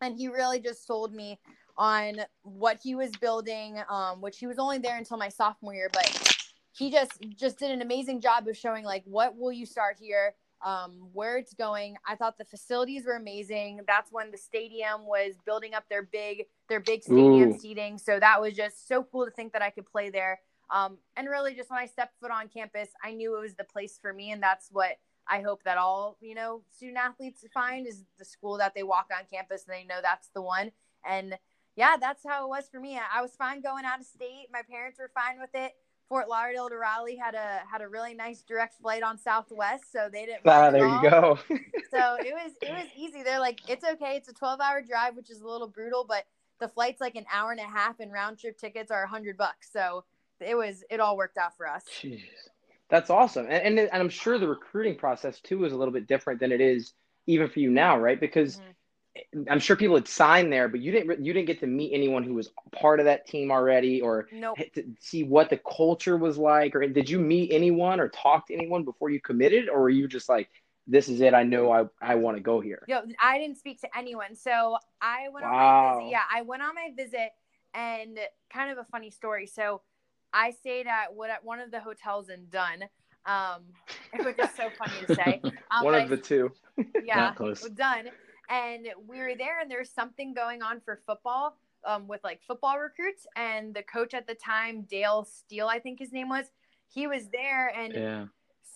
[0.00, 1.38] and he really just sold me
[1.78, 5.90] on what he was building, um, which he was only there until my sophomore year,
[5.92, 9.96] but he just just did an amazing job of showing like what will you start
[9.98, 11.96] here um, where it's going.
[12.06, 13.80] I thought the facilities were amazing.
[13.86, 17.58] That's when the stadium was building up their big their big stadium Ooh.
[17.58, 17.98] seating.
[17.98, 20.40] So that was just so cool to think that I could play there.
[20.70, 23.64] Um, and really, just when I stepped foot on campus, I knew it was the
[23.64, 24.98] place for me, and that's what
[25.28, 29.08] I hope that all you know student athletes find is the school that they walk
[29.16, 30.72] on campus and they know that's the one.
[31.08, 31.38] And
[31.76, 32.96] yeah, that's how it was for me.
[32.96, 34.48] I, I was fine going out of state.
[34.52, 35.72] My parents were fine with it.
[36.08, 40.08] Fort Lauderdale to Raleigh had a had a really nice direct flight on Southwest, so
[40.12, 40.42] they didn't.
[40.46, 41.38] Ah, there you go.
[41.90, 43.22] So it was it was easy.
[43.22, 44.16] They're like, it's okay.
[44.16, 46.24] It's a twelve hour drive, which is a little brutal, but
[46.60, 49.36] the flight's like an hour and a half, and round trip tickets are a hundred
[49.36, 49.70] bucks.
[49.72, 50.04] So
[50.40, 51.84] it was it all worked out for us.
[52.02, 52.22] Jeez.
[52.88, 53.46] That's awesome.
[53.46, 56.52] And, and and I'm sure the recruiting process too is a little bit different than
[56.52, 56.92] it is
[57.26, 58.20] even for you now, right?
[58.20, 59.50] Because Mhm.
[59.50, 62.22] I'm sure people had signed there, but you didn't you didn't get to meet anyone
[62.22, 64.58] who was part of that team already, or Nope.
[65.00, 68.84] see what the culture was like, or did you meet anyone or talk to anyone
[68.84, 70.48] before you committed, or were you just like,
[70.86, 72.82] this is it, I know I I want to go here.
[72.86, 74.36] Yo, I didn't speak to anyone.
[74.36, 76.10] So I went on my visit.
[76.10, 77.30] Yeah, I went on my visit
[77.74, 78.18] and
[78.50, 79.46] kind of a funny story.
[79.46, 79.82] So
[80.36, 82.84] I stayed at what at one of the hotels in Dunn.
[83.24, 83.62] Um,
[84.22, 85.40] which is so funny to say.
[85.68, 86.52] Um, One but of the two.
[87.04, 87.68] Yeah, Not close.
[87.70, 88.08] done.
[88.48, 92.78] And we were there, and there's something going on for football, um, with like football
[92.78, 93.26] recruits.
[93.34, 96.46] And the coach at the time, Dale Steele, I think his name was,
[96.86, 98.26] he was there, and Yeah.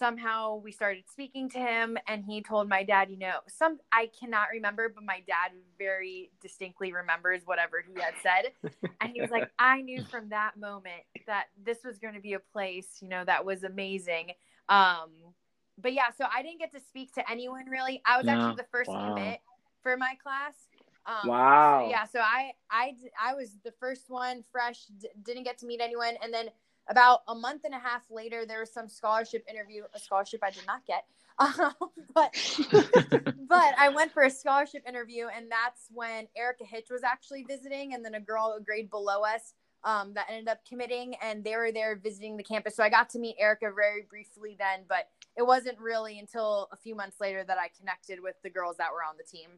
[0.01, 4.11] Somehow we started speaking to him and he told my dad you know some i
[4.19, 8.53] cannot remember but my dad very distinctly remembers whatever he had said
[9.03, 12.33] and he was like i knew from that moment that this was going to be
[12.35, 14.31] a place you know that was amazing
[14.71, 15.11] um
[15.81, 18.33] but yeah so i didn't get to speak to anyone really i was No.
[18.33, 19.15] actually the first Wow.
[19.15, 19.41] commit
[19.83, 20.55] for my class
[21.07, 21.89] um, Wow.
[21.91, 25.81] yeah so I, I i was the first one fresh d- didn't get to meet
[25.81, 26.51] anyone and then
[26.91, 30.51] about a month and a half later there was some scholarship interview a scholarship i
[30.51, 31.05] did not get.
[31.41, 31.73] Um,
[32.13, 32.35] but
[33.49, 37.95] but i went for a scholarship interview and that's when erica hitch was actually visiting
[37.95, 41.57] and then a girl a grade below us um, that ended up committing and they
[41.57, 42.77] were there visiting the campus.
[42.77, 46.77] So i got to meet erica very briefly then but it wasn't really until a
[46.77, 49.49] few months later that i connected with the girls that were on the team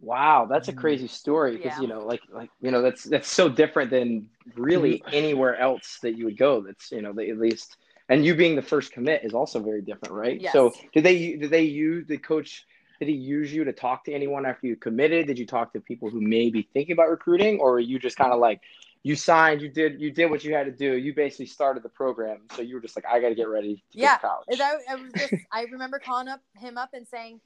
[0.00, 0.76] Wow, that's a Mm.
[0.76, 1.82] crazy story because Yeah.
[1.82, 6.16] you know, like like you know, that's that's so different than really anywhere else that
[6.16, 6.62] you would go.
[6.62, 7.76] That's you know, they, at least
[8.08, 10.40] and you being the first commit is also very different, right?
[10.40, 10.52] Yes.
[10.52, 12.66] So did they did they use the coach?
[13.00, 15.26] Did he use you to talk to anyone after you committed?
[15.26, 18.16] Did you talk to people who may be thinking about recruiting, or were you just
[18.16, 18.60] kind of like
[19.02, 21.88] you signed, you did you did what you had to do, you basically started the
[21.88, 24.20] program, so you were just like, I got to get ready to Yeah, go to
[24.20, 24.46] college.
[24.48, 27.40] And I, I was just I remember calling up him up and saying,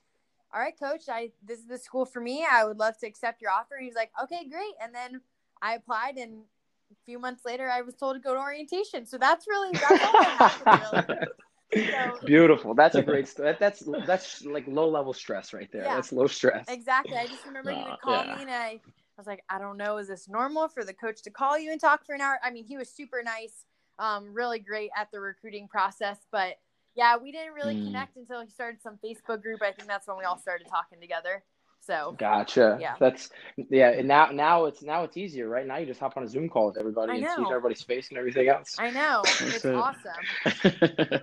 [0.53, 2.47] "All right, coach, I this is the school for me.
[2.51, 5.21] I would love to accept your offer." And he's like, "Okay, great." And then
[5.63, 6.43] I applied, and
[6.91, 9.07] a few months later, I was told to go to orientation.
[9.07, 11.29] So that's really that's happened, really.
[11.71, 12.75] So, Beautiful.
[12.75, 13.49] That's a great story.
[13.49, 15.85] That, that's that's like low level stress right there.
[15.85, 15.97] Yeah.
[15.97, 16.65] That's low stress.
[16.69, 17.17] exactly.
[17.17, 18.37] I just remember he would call yeah.
[18.37, 18.81] me, and I, I
[19.19, 21.81] was like, "I don't know, is this normal for the coach to call you and
[21.81, 23.67] talk for an hour?" I mean, he was super nice,
[23.99, 26.57] um, really great at the recruiting process, but.
[26.99, 27.85] Yeah, we didn't really Mm.
[27.87, 29.63] connect until he started some Facebook group.
[29.63, 31.45] I think that's when we all started talking together.
[31.81, 32.77] So Gotcha.
[32.81, 32.97] Yeah.
[32.99, 33.31] That's
[33.71, 33.91] yeah.
[33.91, 35.65] And now now it's now it's easier, right?
[35.65, 38.09] Now you just hop on a Zoom call with everybody I and see everybody's face
[38.09, 38.75] and everything else.
[38.81, 39.75] I know it's it.
[39.77, 41.23] awesome.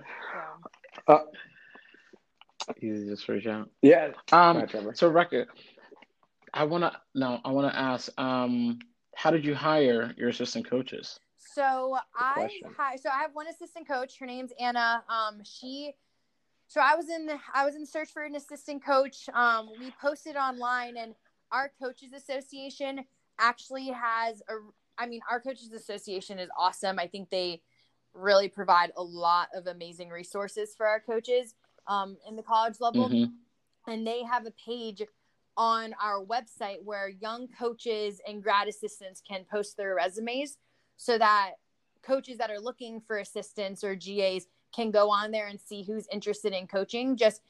[1.06, 1.28] So,
[2.82, 3.68] Easy just reach out.
[3.82, 4.12] Yeah.
[4.32, 4.94] Um, ahead, Trevor.
[4.94, 5.46] so Rebecca,
[6.54, 8.78] I wanna no, I wanna ask, um,
[9.14, 11.20] how did you hire your assistant coaches?
[11.56, 14.18] So I hi, so I have one assistant coach.
[14.18, 15.02] Her name's Anna.
[15.08, 15.94] Um, she.
[16.68, 19.28] So I was in I was in search for an assistant coach.
[19.32, 21.14] Um, we posted online, and
[21.50, 23.04] our coaches association
[23.38, 24.54] actually has a.
[24.98, 26.98] I mean, our coaches association is awesome.
[26.98, 27.62] I think they
[28.12, 31.54] really provide a lot of amazing resources for our coaches
[31.86, 33.08] um, in the college level.
[33.08, 33.32] Mhm.
[33.88, 35.00] and they have a page
[35.56, 40.58] on our website where young coaches and grad assistants can post their resumes
[40.96, 41.52] so that
[42.02, 46.06] coaches that are looking for assistants or GAs can go on there and see who's
[46.12, 47.42] interested in coaching just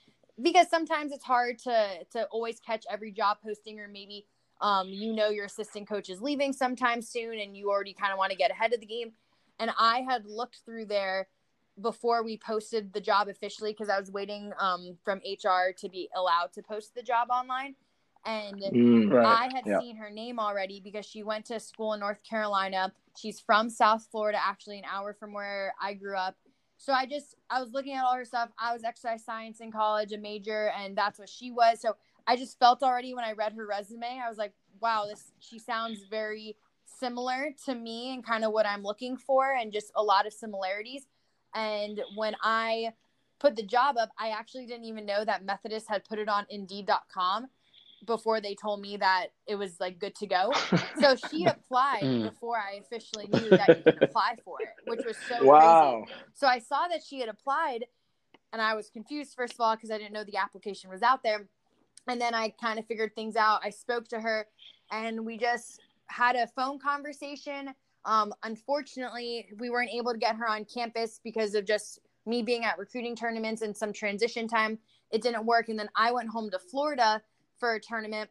[0.43, 4.27] because sometimes it's hard to to always catch every job posting or maybe
[4.61, 8.19] um, you know your assistant coach is leaving sometime soon and you already kind of
[8.19, 9.13] want to get ahead of the game
[9.59, 11.29] and i had looked through there
[11.81, 16.09] before we posted the job officially because I was waiting um, from HR to be
[16.17, 17.75] allowed to post the job online.
[18.27, 19.13] And Mm.
[19.13, 19.25] Right.
[19.25, 22.93] I had seen her name already because she went to school in North Carolina.
[23.17, 26.37] She's from South Florida, actually an hour from where I grew up.
[26.77, 28.51] So I just I was looking at all her stuff.
[28.59, 31.81] I was exercise science in college, a major, and that's what she was.
[31.81, 35.33] So I just felt already when I read her resume, I was like, wow, this
[35.39, 39.93] she sounds very similar to me and kind of what I'm looking for, and just
[39.95, 41.07] a lot of similarities.
[41.55, 42.93] And when I
[43.39, 46.47] put the job up, I actually didn't even know that Methodist had put it on
[46.51, 47.49] Indeed.com
[48.05, 50.53] before they told me that it was like good to go.
[50.99, 52.23] So she applied Mm.
[52.23, 56.15] before I officially knew that you could apply for it, which was so crazy.
[56.35, 57.85] So I saw that she had applied
[58.51, 61.23] and I was confused first of all because I didn't know the application was out
[61.23, 61.49] there.
[62.09, 63.61] And then I kind of figured things out.
[63.63, 64.47] I spoke to her
[64.91, 67.75] and we just had a phone conversation.
[68.07, 72.65] Um, unfortunately, we weren't able to get her on campus because of just me being
[72.65, 74.79] at recruiting tournaments and some transition time.
[75.11, 75.69] It didn't work.
[75.69, 77.21] And then I went home to Florida
[77.59, 78.31] for a tournament.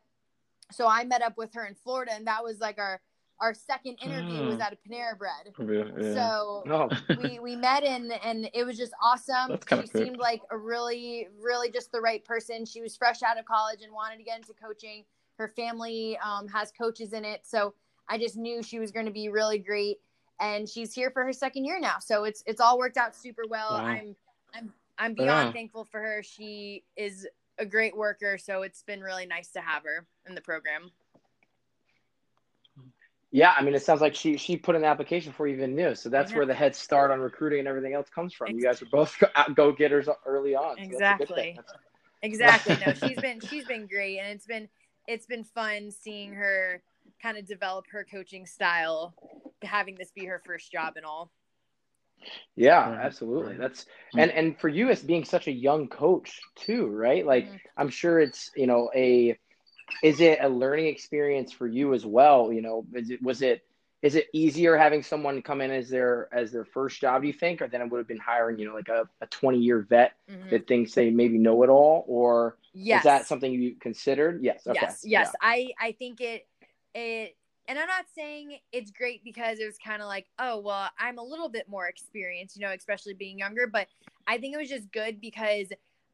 [0.71, 3.01] So I met up with her in Florida and that was like our
[3.41, 4.61] our second interview was Mm.
[4.61, 5.53] at a Panera Bread.
[5.59, 6.13] Yeah.
[6.13, 6.89] So No.
[7.21, 9.59] we we met and and it was just awesome.
[9.69, 12.65] She seemed like a really really just the right person.
[12.65, 15.03] She was fresh out of college and wanted to get into coaching.
[15.37, 17.73] Her family um, has coaches in it, so
[18.07, 19.99] I just knew she was going to be really great.
[20.39, 23.43] And she's here for her second year now, so it's it's all worked out super
[23.49, 23.71] well.
[23.71, 23.85] Wow.
[23.85, 24.15] I'm
[24.53, 25.51] I'm I'm beyond Yeah.
[25.51, 26.23] thankful for her.
[26.23, 30.41] She is a great worker, so it's been really nice to have her in the
[30.41, 30.91] program.
[33.31, 35.93] Yeah, I mean, it sounds like she she put an application before you even knew.
[35.95, 36.37] So that's Yeah.
[36.37, 38.55] where the head start on recruiting and everything else comes from.
[38.55, 39.21] You guys are both
[39.55, 40.77] go getters early on.
[40.77, 41.57] so that's a good thing.
[42.21, 42.77] Exactly.
[42.77, 42.85] Exactly.
[42.85, 44.69] No, she's been she's been great, and it's been
[45.07, 46.81] it's been fun seeing her
[47.21, 49.13] kind of develop her coaching style,
[49.63, 51.31] having this be her first job and all.
[52.55, 53.51] Yeah, Right, absolutely.
[53.51, 53.59] right.
[53.59, 54.19] That's Mm.
[54.21, 57.25] and and for you as being such a young coach too, right?
[57.25, 57.59] Like Mhm.
[57.77, 59.37] I'm sure it's you know a
[60.03, 62.51] is it a learning experience for you as well?
[62.51, 63.61] You know, is it was it
[64.01, 67.21] is it easier having someone come in as their as their first job?
[67.21, 69.27] Do you think, or then it would have been hiring you know like a, a
[69.27, 70.49] 20 year vet Mhm.
[70.51, 72.99] that thinks they maybe know it all, or Yes.
[72.99, 74.43] is that something you considered?
[74.43, 74.65] Yes.
[74.67, 74.79] Okay.
[74.81, 75.35] Yes, yes.
[75.41, 76.47] I I think it
[76.93, 77.35] it
[77.67, 81.17] and I'm not saying it's great because it was kind of like, oh, well, I'm
[81.17, 83.87] a little bit more experienced, you know, especially being younger, but
[84.27, 85.67] I think it was just good because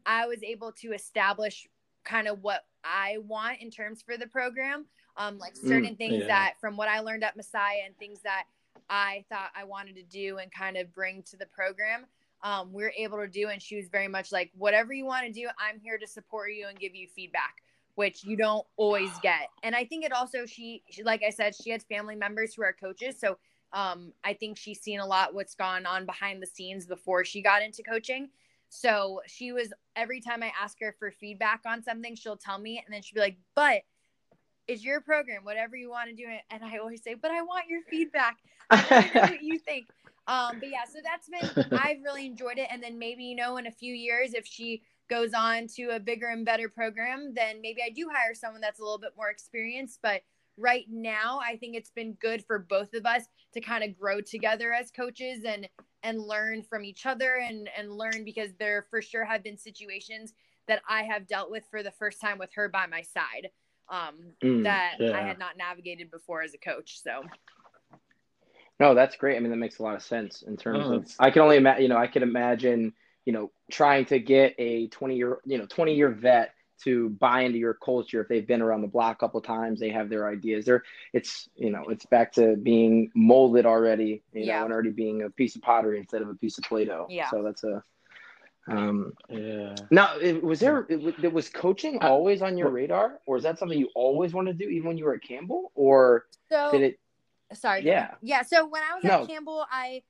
[0.05, 1.67] I was able to establish
[2.03, 4.85] kind of what I want in terms for the program.
[5.17, 6.27] Um like Mm, certain things yeah.
[6.27, 8.45] that from what I learned at Messiah and things that
[8.89, 12.05] I thought I wanted to do and kind of bring to the program.
[12.43, 15.27] Um, we are able to do, and she was very much like, whatever you want
[15.27, 17.61] to do, I'm here to support you and give you feedback
[17.95, 19.49] which you don't always get.
[19.63, 22.63] And I think it also she, she like I said, she has family members who
[22.63, 23.38] are coaches, so
[23.73, 27.41] um, I think she's seen a lot what's gone on behind the scenes before she
[27.41, 28.30] got into coaching.
[28.69, 32.82] So she was every time I ask her for feedback on something, she'll tell me,
[32.86, 33.84] and then she'll be like, "But
[34.67, 37.67] it's your program, whatever you want to do." And I always say, "But I want
[37.67, 38.38] your feedback.
[38.69, 39.88] I want to know what you think."
[40.27, 42.67] Um, but yeah, so that's been I've really enjoyed it.
[42.71, 46.00] And then maybe you know in a few years, if she goes on to a
[46.00, 49.30] bigger and better program, then maybe I do hire someone that's a little bit more
[49.30, 50.00] experienced.
[50.02, 50.21] But
[50.58, 54.21] right now, I think it's been good for both of us to kind of grow
[54.21, 55.67] together as coaches and
[56.04, 60.34] and learn from each other and and learn because there for sure have been situations
[60.69, 63.50] that I have dealt with for the first time with her by my side
[63.89, 67.02] um, Mm, that I had not navigated before as a coach.
[67.04, 67.24] So
[68.80, 69.36] No, that's great.
[69.36, 71.12] I mean, that makes a lot of sense in terms Oh, of.
[71.19, 71.84] I can only imagine.
[71.84, 72.93] You know, I can imagine.
[73.25, 76.53] You know, trying to get a twenty year, you know, twenty year vet
[76.84, 79.89] to buy into your culture if they've been around the block a couple times, they
[79.89, 80.65] have their ideas.
[80.65, 80.81] They're,
[81.13, 84.23] it's, you know, it's back to being molded already.
[84.34, 84.60] You Yeah.
[84.60, 87.05] know, and already being a piece of pottery instead of a piece of Play-Doh.
[87.10, 87.29] Yeah.
[87.29, 87.84] So that's a.
[88.67, 89.75] Um, Yeah.
[89.91, 90.88] now, it, was there?
[90.89, 94.57] It, was- was coaching always on your radar, or is that something you always wanted
[94.57, 96.99] to do, even when you were at Campbell, or so did it?
[97.53, 98.12] sorry Yeah.
[98.21, 99.23] yeah so when i was No.
[99.23, 100.01] at campbell i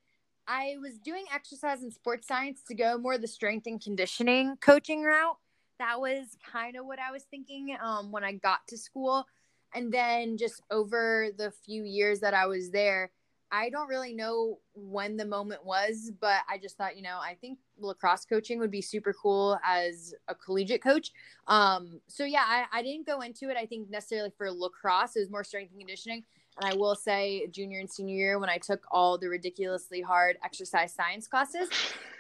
[0.52, 5.02] i was doing exercise and sports science to go more the strength and conditioning coaching
[5.02, 5.38] route.
[5.80, 9.26] That was kind of what i was thinking um, when i got to school.
[9.74, 13.12] And then just over the few years that i was there
[13.54, 17.36] i don't really know when the moment was but i just thought you know i
[17.40, 21.12] think lacrosse coaching would be super cool as a collegiate coach.
[21.48, 25.16] Um, so yeah I, I didn't go into it i think necessarily for lacrosse.
[25.16, 26.24] It was more strength and conditioning
[26.58, 30.38] and I will say, junior and senior year, when I took all the ridiculously hard
[30.44, 31.70] exercise science classes,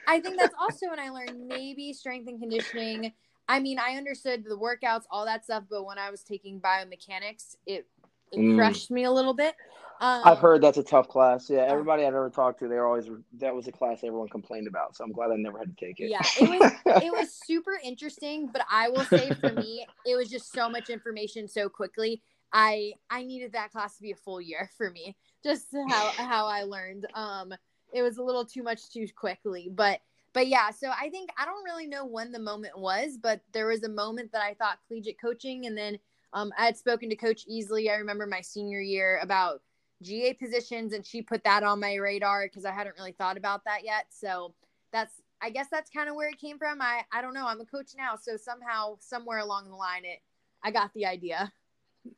[0.08, 3.13] I think that's also when I learned maybe strength and conditioning.
[3.48, 7.56] I mean, I understood the workouts, all that stuff, but when I was taking biomechanics,
[7.65, 7.88] it
[8.32, 8.56] it Mm.
[8.56, 9.56] crushed me a little bit.
[10.00, 11.50] Um, I've heard that's a tough class.
[11.50, 14.96] Yeah, everybody I've ever talked to, they're always that was a class everyone complained about.
[14.96, 16.10] So I'm glad I never had to take it.
[16.10, 16.63] Yeah, it was
[17.02, 20.89] it was super interesting, but I will say for me, it was just so much
[20.89, 22.22] information so quickly.
[22.54, 26.48] I I needed that class to be a full year for me, just how how
[26.48, 27.06] I learned.
[27.14, 27.54] Um,
[27.94, 30.00] it was a little too much too quickly, but
[30.34, 30.72] but yeah.
[30.72, 33.90] So I think I don't really know when the moment was, but there was a
[33.90, 35.98] moment that I thought collegiate coaching, and then
[36.34, 37.90] um, I had spoken to Coach Easley.
[37.90, 39.62] I remember my senior year about
[40.02, 43.66] GA positions, and she put that on my radar because I hadn't really thought about
[43.66, 44.06] that yet.
[44.10, 44.54] So
[44.92, 46.82] that's I guess that's kind of where it came from.
[46.82, 47.48] I I don't know.
[47.48, 50.20] I'm a coach now, so somehow somewhere along the line it
[50.64, 51.52] I got the idea.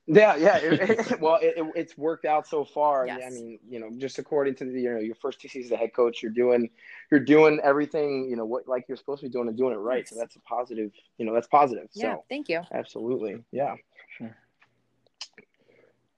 [0.08, 0.58] Yeah, yeah.
[0.58, 3.06] It, it- well, it, it- it's worked out so far.
[3.06, 3.22] Yes.
[3.26, 5.76] I mean, you know, just according to the, you know your first two seasons as
[5.76, 6.70] a head coach, you're doing
[7.12, 9.78] you're doing everything you know what like you're supposed to be doing and doing it
[9.78, 10.08] right.
[10.08, 10.92] So that's a positive.
[11.18, 11.88] You know, that's positive.
[11.94, 12.62] Yeah, So thank you.
[12.72, 13.76] absolutely, yeah.
[14.18, 14.36] Sure.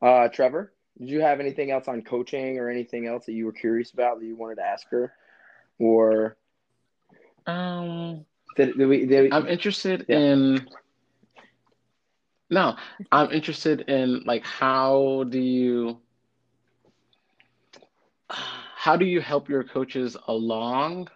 [0.02, 3.52] Uh, Trevor, did you have anything else on coaching or anything else that you were
[3.54, 5.14] curious about that you wanted to ask her,
[5.80, 6.38] or
[7.48, 8.26] Um,
[8.58, 9.06] did, did we?
[9.06, 10.18] Did, I'm interested Yeah.
[10.20, 10.70] in.
[12.50, 12.76] No,
[13.12, 16.00] I'm interested in like how do you
[18.30, 21.08] how do you help your coaches along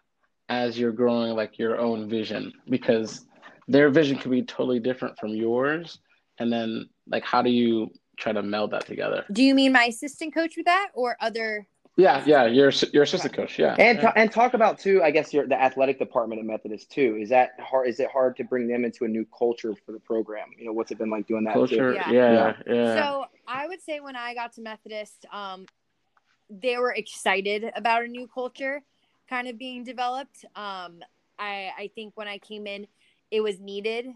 [0.49, 2.51] as you're growing like your own vision?
[2.69, 3.25] Because
[3.67, 5.99] their vision could be totally different from yours
[6.39, 9.23] and then like how do you try to meld that together?
[9.31, 11.67] Do you mean my assistant coach with that or other
[11.99, 14.13] yeah yeah your your assistant coach yeah And yeah.
[14.15, 15.01] and talk about too.
[15.03, 17.17] I guess your the athletic department at Methodist too.
[17.19, 17.87] Is that hard?
[17.87, 20.49] Is it hard to bring them into a new culture for the program?
[20.57, 21.53] You know, what's it been like doing that?
[21.53, 22.11] culture Yeah.
[22.11, 25.65] yeah yeah, So I would say when I got to Methodist, um,
[26.49, 28.81] they were excited about a new culture
[29.29, 30.43] kind of being developed.
[30.55, 31.01] Um,
[31.37, 32.87] I, I think when I came in,
[33.31, 34.07] it was needed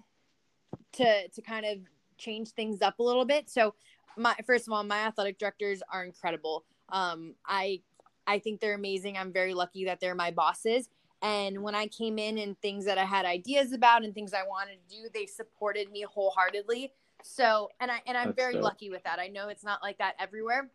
[0.93, 1.77] to to kind of
[2.17, 3.49] change things up a little bit.
[3.49, 3.75] So
[4.17, 6.65] my first of all, my athletic directors are incredible.
[6.93, 7.81] Um, I
[8.25, 9.17] I think they're amazing.
[9.17, 10.87] I'm very lucky that they're my bosses.
[11.21, 14.43] And when I came in and things that I had ideas about and things I
[14.43, 16.93] wanted to do, they supported me wholeheartedly.
[17.23, 18.63] So, and I and I'm That's very dope.
[18.63, 19.19] lucky with that.
[19.19, 20.69] I know it's not like that everywhere.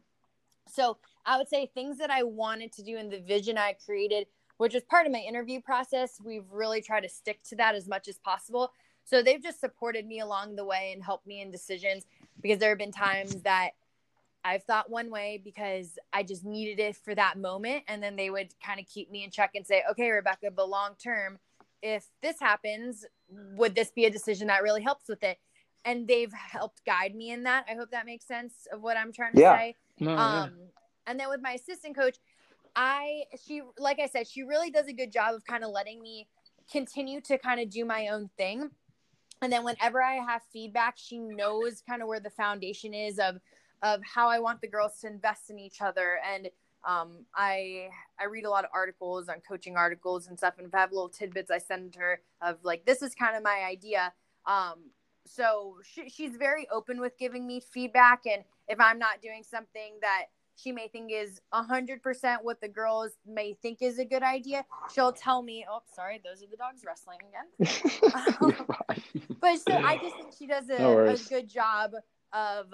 [0.66, 4.26] So, I would say things that I wanted to do and the vision I created,
[4.56, 7.86] which was part of my interview process, we've really tried to stick to that as
[7.88, 8.72] much as possible.
[9.04, 12.04] So, they've just supported me along the way and helped me in decisions
[12.40, 13.70] because there have been times that
[14.44, 17.84] I've thought one way because I just needed it for that moment.
[17.88, 20.68] And then they would kind of keep me in check and say, okay, Rebecca, but
[20.68, 21.38] long term,
[21.82, 23.04] if this happens,
[23.56, 25.38] would this be a decision that really helps with it?
[25.84, 27.66] And they've helped guide me in that.
[27.70, 29.56] I hope that makes sense of what I'm trying to Yeah.
[29.56, 29.76] say.
[30.00, 30.44] No, yeah.
[30.44, 30.52] Um,
[31.06, 32.16] and then with my assistant coach,
[32.76, 36.00] I she like I said, she really does a good job of kind of letting
[36.00, 36.28] me
[36.70, 38.70] continue to kind of do my own thing.
[39.40, 43.36] And then whenever I have feedback, she knows kind of where the foundation is of
[43.82, 46.18] of how I want the girls to invest in each other.
[46.32, 46.48] And
[46.86, 47.88] um, I
[48.20, 50.54] I read a lot of articles on coaching articles and stuff.
[50.58, 53.42] And if I have little tidbits, I send her of like this is kind of
[53.42, 54.12] my idea.
[54.46, 54.90] Um,
[55.28, 59.94] so she, she's very open with giving me feedback and if i'm not doing something
[60.00, 60.24] that
[60.56, 65.12] she may think is 100% what the girls may think is a good idea she'll
[65.12, 68.64] tell me oh sorry those are the dogs wrestling again
[69.40, 71.92] but so i just think she does a, No a good job
[72.32, 72.66] of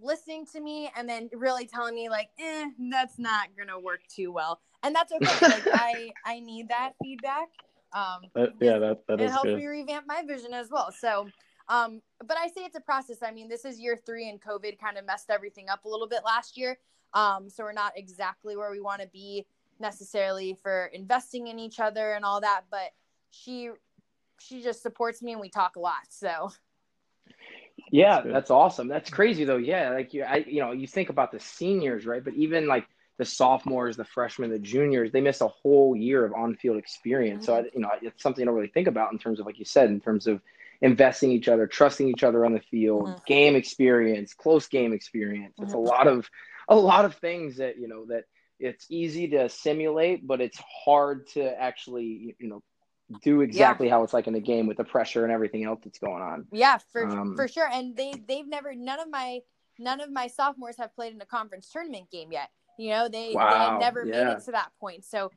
[0.00, 4.32] listening to me and then really telling me like eh, that's not gonna work too
[4.32, 7.48] well and that's okay like i i need that feedback
[7.92, 10.90] um That- yeah that, that it good me revamp my vision as well.
[10.92, 11.28] So,
[11.68, 13.22] um, but I say it's a process.
[13.22, 16.08] I mean, this is year three, and COVID kind of messed everything up a little
[16.08, 16.78] bit last year.
[17.12, 19.46] Um, so we're not exactly where we want to be
[19.80, 22.62] necessarily for investing in each other and all that.
[22.70, 22.92] But
[23.30, 23.70] she,
[24.40, 26.06] she just supports me, and we talk a lot.
[26.10, 26.50] So
[27.94, 28.88] Yeah, That's that's awesome.
[28.88, 29.56] That's crazy though.
[29.56, 32.24] Yeah, like you, I, you know, you think about the seniors, right?
[32.24, 32.86] But even like
[33.18, 37.46] the sophomores, the freshmen, the juniors, they miss a whole year of on-field experience.
[37.46, 39.60] So, I, you know, it's something I don't really think about in terms of, like
[39.60, 40.40] you said, in terms of
[40.82, 43.26] investing each other, trusting each other on the field, Mhm.
[43.26, 45.54] game experience, close game experience.
[45.62, 45.86] It's a Mhm.
[45.86, 46.28] lot of,
[46.68, 48.24] a lot of things that you know that
[48.58, 52.60] it's easy to simulate, but it's hard to actually, you know,
[53.22, 55.98] do exactly how it's like in the game with the pressure and everything else that's
[55.98, 56.46] going on.
[56.52, 57.68] yeah, for Um, for sure.
[57.72, 59.40] And they they've never none of my
[59.78, 62.50] none of my sophomores have played in a conference tournament game yet.
[62.78, 65.04] You know, they they had never made it to that point.
[65.04, 65.30] So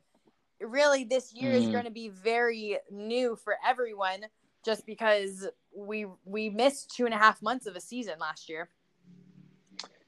[0.60, 1.72] really this year is Mm.
[1.72, 4.24] going to be very new for everyone
[4.64, 5.46] just because
[5.76, 8.70] we we missed two and a half months of a season last year.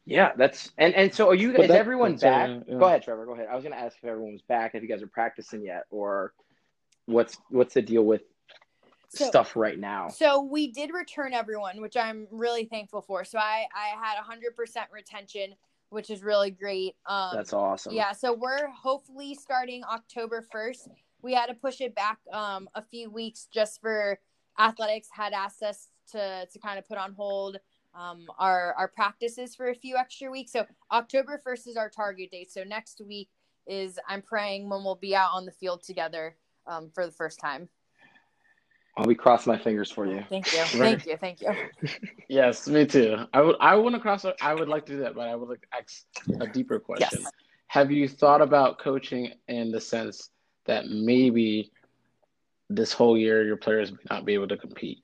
[0.07, 1.53] Yeah, that's and and so are you?
[1.53, 2.63] But is that- everyone that's, uh, back?
[2.67, 2.79] yeah.
[2.79, 3.27] Go ahead, Trevor.
[3.27, 3.47] Go ahead.
[3.51, 4.75] I was going to ask if everyone was back.
[4.75, 6.33] If you guys are practicing yet, or
[7.07, 8.23] what's what's the deal with
[9.11, 10.09] So- stuff right now?
[10.09, 13.25] So we did return everyone, which I'm really thankful for.
[13.25, 15.55] So I I had 100% retention,
[15.91, 16.97] which is really great.
[17.07, 17.93] Um That's awesome.
[17.95, 20.89] Yeah, so we're hopefully starting October 1st.
[21.23, 24.19] We had to push it back um, a few weeks just for
[24.59, 27.59] athletics had asked us to to kind of put on hold
[27.95, 30.53] um, our our practices for a few extra weeks.
[30.53, 32.53] So October 1st is our target date.
[32.53, 33.29] So next week
[33.67, 36.37] is I'm praying when we'll be out on the field together
[36.67, 37.69] um, for the first time.
[38.97, 40.23] I'll be cross my fingers for you.
[40.29, 41.53] Thank you, thank you, thank you.
[42.29, 43.17] Yes, me too.
[43.33, 45.49] I would I want to cross I would like to do that, but I would
[45.49, 46.05] like to ask
[46.41, 47.23] a deeper question.
[47.23, 47.33] Yes.
[47.67, 50.31] Have you thought about coaching in the sense
[50.67, 51.73] that maybe
[52.69, 55.03] this whole year your players may not be able to compete?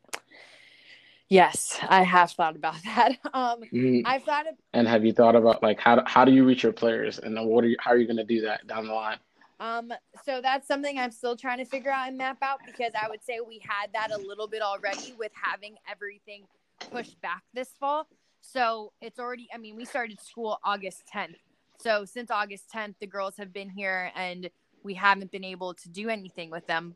[1.29, 3.19] Yes, I have thought about that.
[3.35, 4.03] Um, Mhm.
[4.05, 6.73] I've thought of And have you thought about like how how do you reach your
[6.73, 9.19] players and what are you how are you going to do that down the line?
[9.59, 9.93] Um,
[10.25, 13.25] so that's something I'm still trying to figure out and map out because I would
[13.25, 16.45] say we had that a little bit already with having everything
[16.91, 18.07] pushed back this fall.
[18.43, 21.37] So it's already, I mean, we started school August 10th.
[21.79, 24.51] So since August 10th, the girls have been here and
[24.83, 26.95] we haven't been able to do anything with them.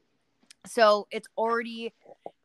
[0.67, 1.93] So it's already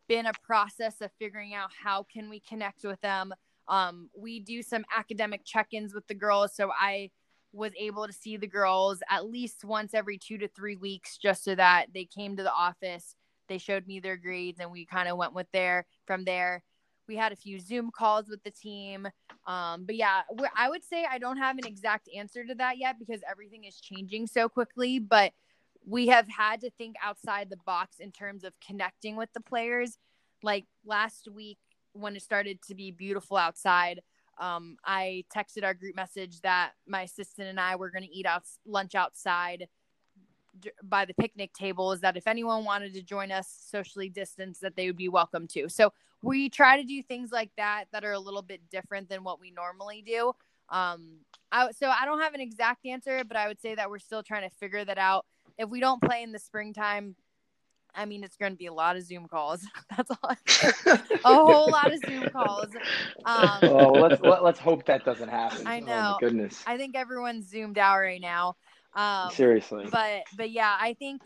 [0.07, 3.33] been a process of figuring out how can we connect with them.
[3.67, 6.55] Um, we do some academic check-ins with the girls.
[6.55, 7.11] So I
[7.55, 11.43] was able to see the girls at least once every two to three weeks just
[11.43, 13.15] so that they came to the office
[13.47, 16.63] they showed me their grades and we kind of went with there from there.
[17.07, 19.07] We had a few zoom calls with the team
[19.45, 20.21] um, but yeah
[20.57, 23.79] i would say i don't have an exact answer to that yet because everything is
[23.79, 25.31] changing so quickly but
[25.85, 29.97] we have had to think outside the box in terms of connecting with the players.
[30.41, 31.57] Like last week
[31.93, 34.01] when it started to be beautiful outside
[34.37, 38.25] um, I texted our group message that my assistant and I were going to eat
[38.25, 39.67] out lunch outside
[40.83, 41.91] by the picnic table.
[41.91, 45.47] Is That if anyone wanted to join us socially distanced, that they would be welcome
[45.49, 45.69] to.
[45.69, 49.23] So we try to do things like that that are a little bit different than
[49.23, 50.33] what we normally do.
[50.69, 51.19] Um,
[51.51, 54.23] I, so I don't have an exact answer, but I would say that we're still
[54.23, 55.25] trying to figure that out.
[55.57, 57.15] If we don't play in the springtime,
[57.95, 59.65] I mean, it's going to be a lot of Zoom calls.
[59.95, 60.35] That's all.
[61.25, 62.67] a whole lot of Zoom calls.
[63.25, 65.65] Um, oh, let's let, us let us hope that doesn't happen.
[65.65, 66.15] I know.
[66.15, 66.63] Oh, goodness.
[66.67, 68.55] I think everyone's zoomed out right now.
[68.95, 69.87] Um, Seriously.
[69.91, 71.21] But but yeah, I think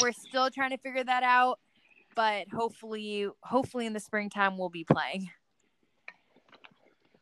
[0.00, 1.58] we're still trying to figure that out.
[2.14, 5.30] But hopefully, hopefully in the springtime we'll be playing.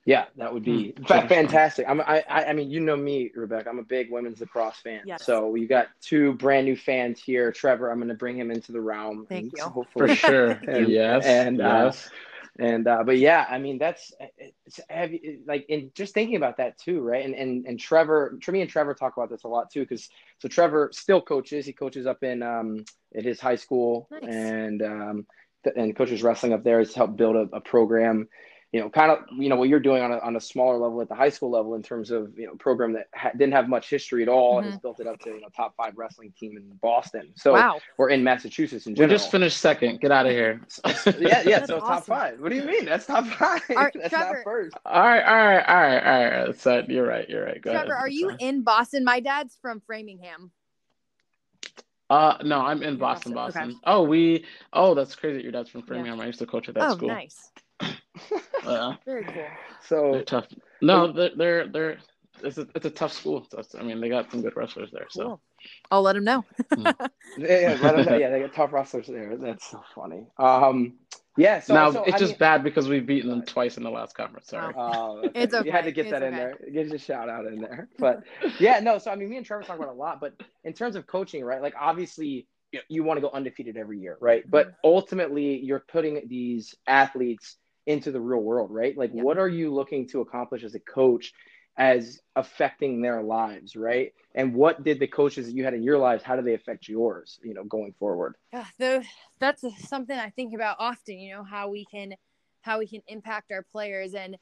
[0.04, 1.86] Yeah, that would be mm, fantastic.
[1.88, 3.68] I'm, I, I mean, you know me, Rebecca.
[3.68, 5.02] I'm a big women's lacrosse fan.
[5.06, 5.24] Yes.
[5.24, 7.52] So we got two brand new fans here.
[7.52, 9.26] Trevor, I'm going to bring him into the realm.
[9.28, 9.62] Thank you.
[9.62, 10.08] Hopefully.
[10.08, 10.50] For sure.
[10.66, 11.24] and, yes.
[11.24, 12.08] And uh, yes.
[12.08, 12.10] Uh,
[12.58, 15.38] and uh, but yeah, I mean that's it's heavy.
[15.46, 17.24] Like in just thinking about that too, right?
[17.24, 20.48] And and and Trevor, me and Trevor talk about this a lot too, because so
[20.48, 21.64] Trevor still coaches.
[21.64, 22.84] He coaches up in um
[23.16, 24.22] at his high school, nice.
[24.24, 25.26] and um
[25.74, 26.78] and coaches wrestling up there.
[26.78, 28.28] Has helped build a, a program
[28.72, 31.02] you know, kind of, you know, what you're doing on a, on a smaller level
[31.02, 33.68] at the high school level in terms of, you know, program that ha- didn't have
[33.68, 34.70] much history at all mm-hmm.
[34.70, 37.32] has built it up to, you know, top five wrestling team in Boston.
[37.36, 37.78] So, wow.
[37.98, 39.12] or in Massachusetts in general.
[39.12, 40.00] We just finished second.
[40.00, 40.62] Get out of here.
[41.18, 41.66] yeah, yeah.
[41.66, 41.80] so awesome.
[41.80, 42.40] top five.
[42.40, 42.86] What do you mean?
[42.86, 43.60] That's top five.
[43.68, 44.76] Right, That's Trevor, not first.
[44.86, 46.58] All right, all right, all right, all right.
[46.58, 47.28] So you're right.
[47.28, 47.60] You're right.
[47.60, 48.04] Go Trevor, ahead.
[48.04, 49.04] are you in Boston?
[49.04, 50.50] My dad's from Framingham.
[52.08, 53.62] Uh, no, I'm in Boston, Boston.
[53.70, 53.78] Okay.
[53.84, 54.46] Oh, we.
[54.72, 55.42] Oh, that's crazy.
[55.42, 56.18] Your dad's from Framingham.
[56.18, 56.24] Yeah.
[56.24, 56.92] I used to coach at that school.
[56.92, 57.08] oh, school.
[57.08, 57.51] nice.
[58.64, 58.94] Yeah.
[59.04, 59.46] Very cool.
[59.86, 60.46] So they're tough.
[60.80, 61.98] No, they're they're, they're
[62.42, 63.46] it's a it's a tough school.
[63.78, 65.06] I mean, they got some good wrestlers there.
[65.10, 65.40] So cool.
[65.90, 66.44] I'll let them know.
[66.72, 66.82] Hmm.
[67.38, 68.16] yeah, let them know.
[68.16, 69.36] yeah, they got tough wrestlers there.
[69.36, 70.26] That's so funny.
[70.38, 70.94] Um,
[71.36, 71.60] yeah.
[71.60, 73.90] So now so, it's I just mean, bad because we've beaten them twice in the
[73.90, 74.48] last conference.
[74.48, 74.74] Sorry.
[74.76, 75.42] Oh, okay.
[75.42, 75.66] it's okay.
[75.66, 76.28] You had to get it's that okay.
[76.28, 76.58] in there.
[76.72, 77.88] Get a shout out in there.
[77.98, 78.22] But
[78.58, 78.98] yeah, no.
[78.98, 80.20] So I mean, me and Trevor talk about a lot.
[80.20, 80.34] But
[80.64, 81.62] in terms of coaching, right?
[81.62, 84.48] Like obviously, you, know, you want to go undefeated every year, right?
[84.48, 84.76] But mm-hmm.
[84.84, 87.56] ultimately, you're putting these athletes
[87.86, 88.96] into the real world, right?
[88.96, 91.32] Like, what are you looking to accomplish as a coach
[91.76, 94.12] as affecting their lives, right?
[94.34, 96.88] And what did the coaches that you had in your lives, how do they affect
[96.88, 98.36] yours, you know, going forward?
[98.52, 99.04] Yeah, the,
[99.38, 102.14] that's something I think about often, you know, how we can
[102.60, 104.36] how we can impact our players and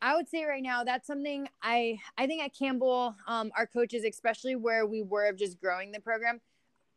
[0.00, 4.04] I would say right now that's something I I think at Campbell, um, our coaches,
[4.04, 6.40] especially where we were of just growing the program,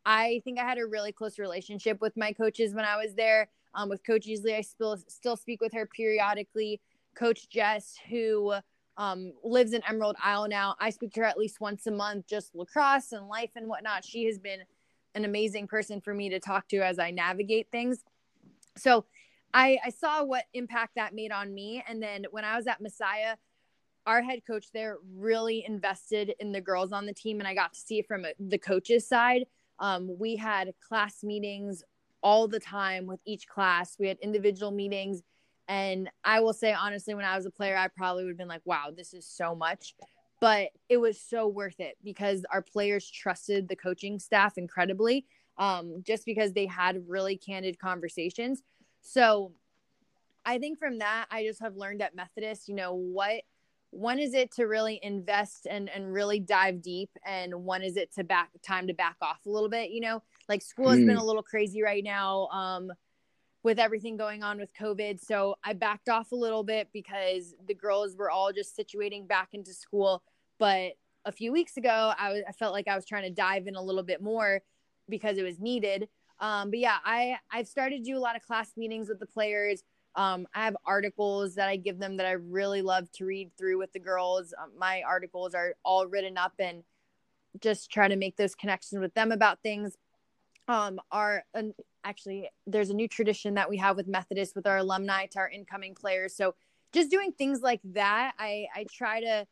[0.04, 3.48] I think I had a really close relationship with my coaches when I was there.
[3.76, 6.80] Um, with Coach Easley, I still still speak with her periodically.
[7.14, 8.54] Coach Jess, who
[8.96, 12.26] um, lives in Emerald Isle now, I speak to her at least once a month,
[12.26, 14.04] just lacrosse and life and whatnot.
[14.04, 14.60] She has been
[15.14, 18.02] an amazing person for me to talk to as I navigate things.
[18.76, 19.04] So
[19.54, 21.82] I, I saw what impact that made on me.
[21.88, 23.36] And then when I was at Messiah,
[24.06, 27.72] our head coach there really invested in the girls on the team, and I got
[27.74, 29.46] to see it from a, the coaches' side.
[29.78, 31.82] Um, we had class meetings
[32.26, 33.94] all the time with each class.
[34.00, 35.22] We had individual meetings.
[35.68, 38.48] And I will say, honestly, when I was a player, I probably would have been
[38.48, 39.94] like, wow, this is so much.
[40.40, 45.24] But it was so worth it because our players trusted the coaching staff incredibly
[45.56, 48.60] um, just because they had really candid conversations.
[49.02, 49.52] So
[50.44, 53.42] I think from that, I just have learned at Methodist, you know, what
[53.90, 58.12] when is it to really invest and and really dive deep and when is it
[58.14, 60.22] to back time to back off a little bit you know?
[60.48, 61.06] Like school has mm.
[61.06, 62.92] been a little crazy right now um
[63.62, 65.20] with everything going on with covid.
[65.20, 69.50] So i backed off a little bit because the girls were all just situating back
[69.52, 70.22] into school.
[70.58, 70.92] But
[71.24, 73.76] a few weeks ago I, was, I felt like i was trying to dive in
[73.76, 74.62] a little bit more
[75.08, 76.08] because it was needed.
[76.38, 79.26] Um but yeah i i've started to do a lot of class meetings with the
[79.26, 79.82] players
[80.16, 83.78] um, I have articles that I give them that I really love to read through
[83.78, 84.54] with the girls.
[84.60, 86.82] Um, my articles are all written up and
[87.60, 89.96] just try to make those connections with them about things.
[90.68, 91.44] Um, our
[92.02, 95.50] actually, there's a new tradition that we have with Methodist with our alumni to our
[95.50, 96.34] incoming players.
[96.34, 96.54] So
[96.92, 99.46] just doing things like that, I I try to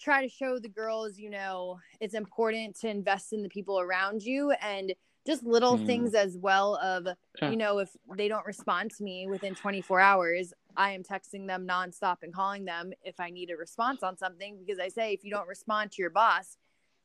[0.00, 4.22] try to show the girls, you know, it's important to invest in the people around
[4.22, 4.92] you and
[5.26, 5.86] just little mm.
[5.86, 7.06] things as well of
[7.40, 7.50] yeah.
[7.50, 11.66] you know if they don't respond to me within 24 hours I am texting them
[11.66, 15.24] nonstop and calling them if I need a response on something because I say if
[15.24, 16.56] you don't respond to your boss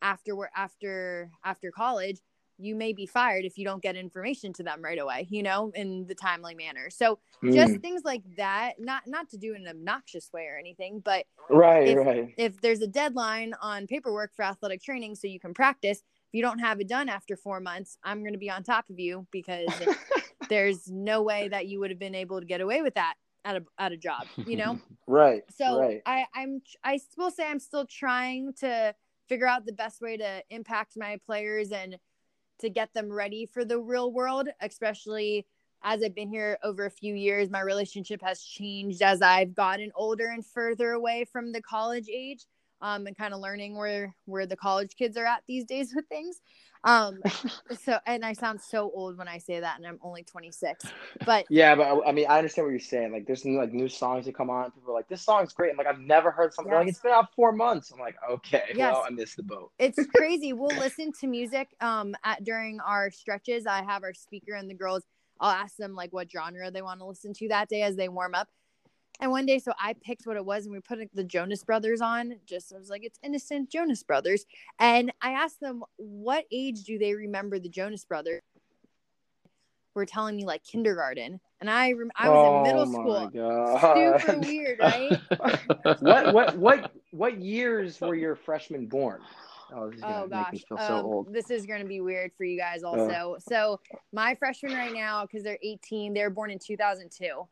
[0.01, 2.19] after we're after after college,
[2.57, 5.71] you may be fired if you don't get information to them right away, you know,
[5.75, 6.89] in the timely manner.
[6.89, 7.81] So just Mm.
[7.81, 11.87] things like that, not not to do in an obnoxious way or anything, but right,
[11.87, 12.33] if- right.
[12.37, 16.43] if there's a deadline on paperwork for athletic training so you can practice, if you
[16.43, 19.25] don't have it done after four months, I'm going to be on top of you
[19.31, 19.67] because
[20.49, 23.15] there's no way that you would have been able to get away with that
[23.45, 24.79] at a at a job, you know.
[25.07, 25.41] right.
[25.55, 26.01] So right.
[26.05, 28.93] I I'm I will say I'm still trying to
[29.27, 31.97] figure out the best way to impact my players and
[32.59, 35.47] to get them ready for the real world, especially
[35.81, 37.49] as I've been here over a few years.
[37.49, 42.45] My relationship has changed as I've gotten older and further away from the college age.
[42.81, 46.05] Um, and kind of learning where where the college kids are at these days with
[46.07, 46.41] things.
[46.83, 47.21] Um,
[47.83, 50.85] so and I sound so old when I say that, and I'm only 26.
[51.25, 53.11] But Yeah, but I, I mean, I understand what you're saying.
[53.11, 54.71] Like, there's new, like new songs that come on.
[54.71, 57.11] People are like, "This song's great." I'm like, "I've never heard something like it's been
[57.11, 58.93] out four months." I'm like, "Okay, Yes.
[58.93, 60.53] well, I missed the boat." it's crazy.
[60.53, 63.65] We'll listen to music um at during our stretches.
[63.65, 65.03] I have our speaker and the girls.
[65.39, 68.09] I'll ask them like what genre they want to listen to that day as they
[68.09, 68.49] warm up.
[69.21, 71.99] And one day, so I picked what it was, and we put the Jonas Brothers
[72.01, 72.35] on.
[72.45, 74.45] Just I was like, it's innocent Jonas Brothers.
[74.79, 78.41] And I asked them, what age do they remember the Jonas Brothers?
[79.95, 83.25] Were telling me like kindergarten, and I rem- I was in middle Oh school.
[83.25, 84.21] my God.
[84.21, 85.19] Super weird, right?
[85.99, 89.19] what what what what years were your freshmen born?
[89.75, 91.33] Oh, this Oh make gosh, me feel so um, old.
[91.33, 93.35] this is going to be weird for you guys also.
[93.39, 93.79] so
[94.13, 97.47] my freshmen right now, because they're 18, they were born in 2002.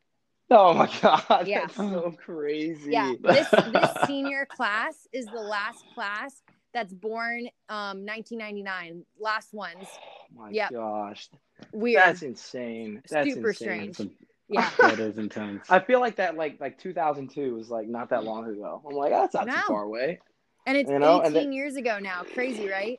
[0.49, 1.61] Oh my god, Yeah.
[1.61, 2.91] that's so crazy.
[2.91, 6.41] Yeah, this this senior class is the last class
[6.73, 9.03] that's born um 1999.
[9.19, 10.71] Last ones, Oh my Yep.
[10.71, 11.29] gosh,
[11.73, 12.01] weird.
[12.01, 13.01] that's insane.
[13.09, 13.93] That's Super insane.
[13.93, 14.11] strange.
[14.47, 15.69] yeah, that is intense.
[15.69, 18.81] I feel like that like like 2002 was like not that long ago.
[18.87, 19.53] I'm like, that's not No.
[19.53, 20.19] too far away.
[20.65, 22.23] and it's You know, 18 and then- years ago now.
[22.33, 22.97] Crazy, right?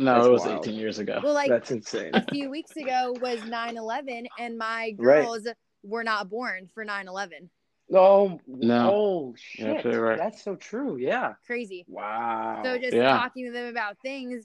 [0.00, 0.64] No, That's it was wild.
[0.68, 1.20] 18 years ago.
[1.24, 2.10] Well, like that's insane.
[2.14, 5.24] a few weeks ago was 9/11, and my Right.
[5.24, 5.46] girls
[5.88, 7.50] were not born for 9/11.
[7.88, 8.90] No, No.
[8.94, 10.18] Oh You're shit, absolutely right.
[10.18, 10.96] that's so true.
[10.96, 11.34] Yeah.
[11.46, 11.86] Crazy.
[11.88, 12.62] Wow.
[12.64, 13.18] So just Yeah.
[13.18, 14.44] talking to them about things,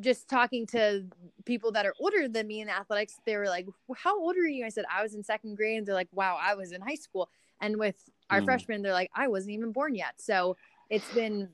[0.00, 1.06] just talking to
[1.44, 4.64] people that are older than me in athletics, they were like, "How old are you?"
[4.66, 6.94] I said, "I was in second grade." And they're like, "Wow, I was in high
[6.94, 7.30] school."
[7.60, 7.96] And with
[8.28, 8.44] our Hmm.
[8.44, 10.56] freshmen, they're like, "I wasn't even born yet." So
[10.90, 11.48] it's been,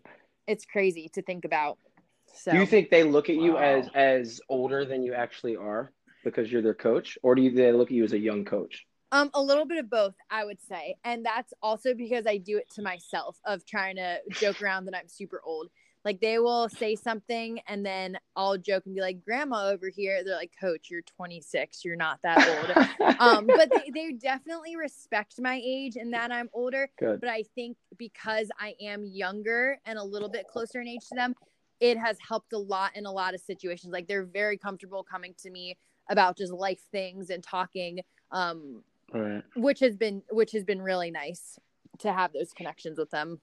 [0.46, 1.78] it's crazy to think about.
[2.26, 3.61] So do you think they look at you Wow.
[3.61, 5.92] as as older than you actually are
[6.24, 8.88] because you're their coach, or do you, they look at you as a young coach?
[9.11, 12.59] Um, a little bit of both, I would say, and that's also because I do
[12.59, 15.70] it to myself of trying to joke around that I'm super old.
[16.04, 20.22] Like they will say something, and then I'll joke and be like, "Grandma over here."
[20.22, 21.84] They're like, "Coach, you're 26.
[21.84, 26.50] You're not that old." um, but they, they definitely respect my age and that I'm
[26.52, 26.88] older.
[26.98, 27.20] Good.
[27.20, 31.14] But I think because I am younger and a little bit closer in age to
[31.14, 31.34] them,
[31.80, 33.92] it has helped a lot in a lot of situations.
[33.92, 35.76] Like they're very comfortable coming to me
[36.11, 38.00] about just life things and talking.
[38.30, 38.82] Um,
[39.12, 39.42] Right.
[39.56, 41.59] which has been which has been really nice
[42.00, 43.40] to have those connections with them.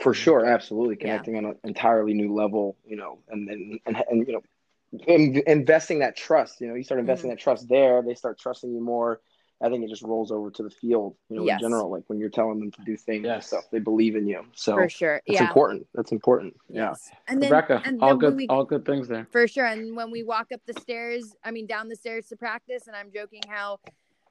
[0.00, 1.02] For sure, absolutely Yeah.
[1.12, 4.42] connecting on an entirely new level, you know, and then and, and, you know,
[5.06, 6.60] in, investing that trust.
[6.60, 7.36] You know, you start investing Mm-hmm.
[7.36, 9.20] that trust there, they start trusting you more.
[9.58, 11.62] I think it just rolls over to the field, you know, Yes.
[11.62, 11.90] in general.
[11.90, 14.44] Like when you're telling them to do things and stuff, they believe in you.
[14.54, 15.22] So for sure.
[15.24, 15.46] it's yeah.
[15.46, 15.86] important.
[15.94, 16.56] That's important.
[16.68, 16.90] Yeah.
[16.90, 17.10] Yes.
[17.26, 17.52] And then,
[17.86, 19.26] and all then good, we, all good things there.
[19.32, 19.64] for sure.
[19.64, 22.94] And when we walk up the stairs, I mean down the stairs to practice, and
[22.94, 23.78] I'm joking how,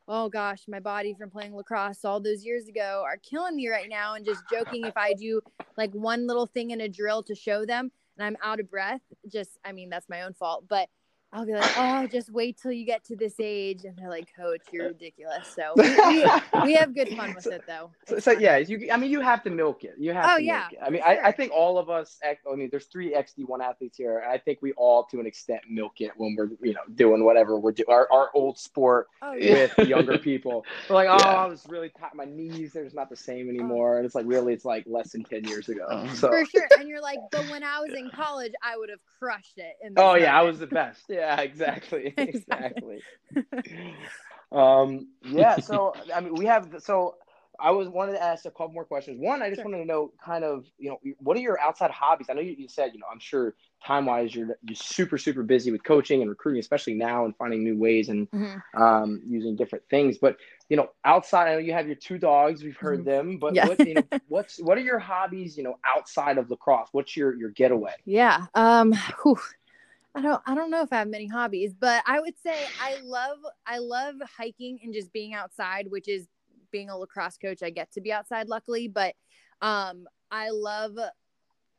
[0.07, 3.89] oh gosh, my body from playing lacrosse all those years ago are killing me right
[3.89, 5.41] now, and just joking if I do
[5.77, 9.01] like one little thing in a drill to show them, and I'm out of breath.
[9.31, 10.89] Just, I mean, that's my own fault, but.
[11.33, 14.33] I'll be like, oh, just wait till you get to this age, and they're like,
[14.35, 16.25] "Coach, uh, you're ridiculous." So we, we,
[16.63, 17.91] we have good fun with it, though.
[18.07, 18.89] So, so yeah, you.
[18.91, 19.95] I mean, you have to milk it.
[19.97, 20.79] You have Oh, to yeah, milk it.
[20.81, 21.25] I mean, sure.
[21.25, 22.17] I, I think all of us.
[22.23, 25.25] I mean, there's three XD one athletes here, and I think we all, to an
[25.25, 27.89] extent, milk it when we're you know doing whatever we're doing.
[27.89, 29.67] Our, our old sport Oh, yeah.
[29.77, 30.65] with younger people.
[30.89, 31.43] We're like, oh, Yeah.
[31.43, 32.15] I was really tight.
[32.15, 33.49] My knees, there's not the same oh.
[33.49, 35.85] anymore, and it's like really, it's like less than ten years ago.
[35.89, 36.07] Oh.
[36.13, 36.29] So.
[36.29, 36.67] for sure.
[36.79, 39.73] And you're like, but when I was in college, I would have crushed it.
[39.81, 41.03] In this Oh yeah, I was the best.
[41.15, 43.03] Yeah, exactly, Exactly.
[44.51, 45.59] um, yeah.
[45.59, 46.67] So I mean, we have.
[46.79, 47.15] So
[47.59, 49.17] I was wanted to ask a couple more questions.
[49.19, 49.65] One, I just Sure.
[49.65, 52.27] wanted to know, kind of, you know, what are your outside hobbies?
[52.29, 53.55] I know you, you said, you know, I'm sure
[53.85, 57.63] time wise, you're you're super super busy with coaching and recruiting, especially now, and finding
[57.63, 58.61] new ways and Mhm.
[58.77, 60.17] um, using different things.
[60.17, 60.37] But
[60.69, 62.63] you know, outside, I know you have your two dogs.
[62.63, 63.55] We've heard them, but Mm-hmm.
[63.55, 63.67] Yeah.
[63.67, 65.57] what, you know, what's what are your hobbies?
[65.57, 67.93] You know, outside of lacrosse, what's your your getaway?
[68.05, 68.47] Yeah.
[68.55, 68.93] Um.
[69.23, 69.39] whew.
[70.15, 70.41] I don't.
[70.45, 73.37] I don't know if I have many hobbies, but I would say I love.
[73.67, 76.27] I love hiking and just being outside, which is
[76.71, 79.15] being a lacrosse coach, I get to be outside luckily, but
[79.61, 80.97] um I love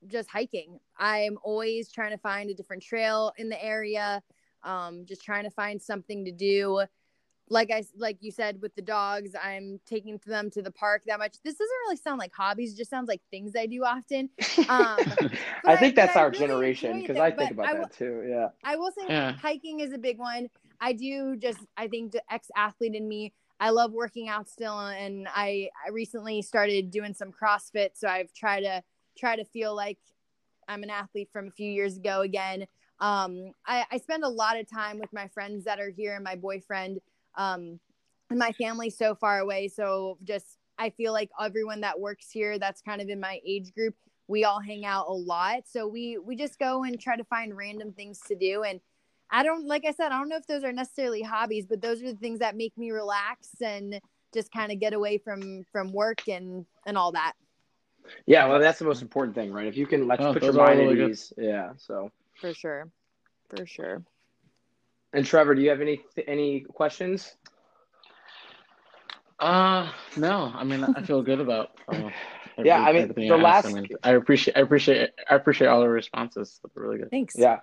[0.07, 0.79] just hiking.
[0.99, 4.23] I'm always trying to find a different trail in the area.
[4.63, 6.83] Um, just trying to find something to do.
[7.49, 11.19] Like I like you said with the dogs, I'm taking them to the park that
[11.19, 11.37] much.
[11.45, 14.31] This doesn't really sound like hobbies; it just sounds like things I do often.
[14.69, 14.99] Um,
[15.65, 18.25] I think that's our really generation because I think about I that too.
[18.29, 18.49] Yeah.
[18.65, 19.33] I will say Yeah.
[19.33, 20.49] hiking is a big one.
[20.81, 23.33] I do just I think the ex athlete in me.
[23.59, 28.33] I love working out still, and I I recently started doing some CrossFit, so I've
[28.33, 28.83] tried to
[29.17, 29.99] try to feel like
[30.69, 32.67] I'm an athlete from a few years ago again.
[32.99, 36.25] Um, I, I spend a lot of time with my friends that are here and
[36.25, 36.99] my boyfriend.
[37.37, 37.79] Um,
[38.31, 42.59] and my family's so far away, so just I feel like everyone that works here
[42.59, 43.95] that's kind of in my age group,
[44.29, 45.63] we all hang out a lot.
[45.67, 48.81] So we we just go and try to find random things to do and
[49.31, 52.03] I don't like I said, I don't know if those are necessarily hobbies, but those
[52.03, 54.01] are the things that make me relax and
[54.33, 57.33] just kind of get away from from work and and all that.
[58.27, 58.47] Yeah.
[58.47, 59.67] Well, that's the most important thing, right?
[59.67, 61.33] If you can, let's Oh, put your mind really at ease.
[61.37, 61.73] Yeah.
[61.77, 62.13] So.
[62.41, 62.89] For sure.
[63.49, 64.05] For sure.
[65.17, 67.35] And Trevor, do you have any any questions?
[69.41, 72.11] Uh no, I mean I feel good about uh,
[72.63, 73.43] Yeah, I mean, the you asked.
[73.43, 76.61] last- I mean I appreciate I appreciate I appreciate all the responses.
[76.63, 77.11] They're really good.
[77.11, 77.35] Thanks.
[77.37, 77.61] Yeah.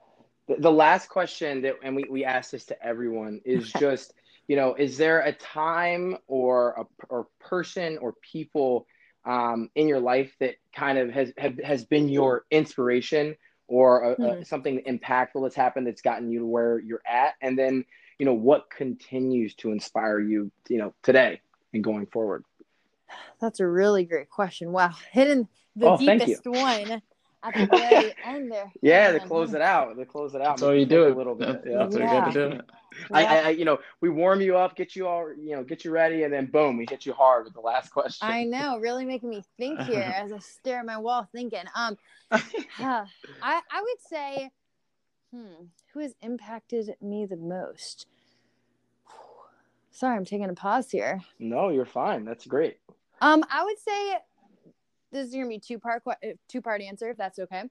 [0.48, 4.14] The, the last question that, and we, we ask this to everyone, is just,
[4.48, 8.88] you know, is there a time or a or person or people
[9.26, 13.36] um, in your life that kind of has have, has been your inspiration
[13.68, 14.48] or a, a, Mhm.
[14.48, 17.86] something impactful that's happened that's gotten you to where you're at, and then
[18.20, 21.42] you know what continues to inspire you, you know, today
[21.74, 22.44] and going forward.
[23.40, 24.72] That's a really great question.
[24.72, 24.92] Wow.
[25.12, 27.02] hidden the Oh, deepest one
[27.44, 28.72] at the very end there.
[28.82, 30.58] Yeah, to close it out, to close it out.
[30.58, 31.48] That's how you think do a little bit.
[31.48, 31.78] That's, Yeah.
[31.80, 32.22] that's what you Yeah.
[32.22, 32.62] got to do.
[33.12, 33.32] I, Yeah.
[33.32, 35.92] I, I, you know, we warm you up, get you all, you know, get you
[35.92, 38.28] ready, and then boom, we hit you hard with the last question.
[38.28, 41.64] I know, really making me think here as I stare at my wall thinking.
[41.76, 41.98] Um
[42.32, 43.06] I
[43.42, 44.52] I would say
[45.32, 48.08] hmm, who has impacted me the most?
[49.92, 51.22] Sorry, I'm taking a pause here.
[51.40, 52.26] no, you're fine.
[52.26, 52.78] That's great.
[53.22, 54.18] Um, I would say
[55.14, 56.04] this is gonna be two part
[56.50, 57.64] two part answer if that's okay.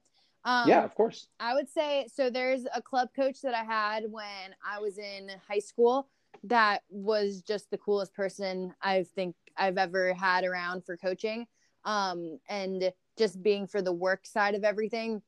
[0.45, 1.29] Um, yeah, of course.
[1.39, 2.31] I would say so.
[2.31, 6.09] There's a club coach that I had when I was in high school
[6.45, 11.47] that was just the coolest person I think I've ever had around for coaching.
[11.85, 15.23] Um, and just being for the work side of everything,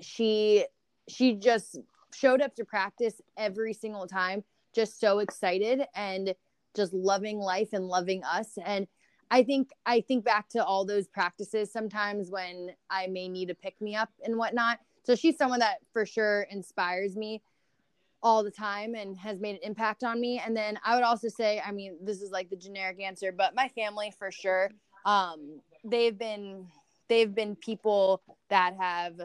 [0.00, 0.64] she
[1.08, 1.78] she just
[2.14, 6.34] showed up to practice every single time, just so excited and
[6.74, 8.58] just loving life and loving us.
[8.64, 8.86] And
[9.32, 13.54] I think I think back to all those practices sometimes when I may need a
[13.54, 14.78] pick me up and whatnot.
[15.04, 17.42] So she's someone that for sure inspires me
[18.22, 20.38] all the time and has made an impact on me.
[20.44, 23.54] And then I would also say, I mean, this is like the generic answer, but
[23.54, 24.70] my family for sure.
[25.06, 26.66] Um, they've been
[27.08, 28.20] they've been people
[28.50, 29.18] that have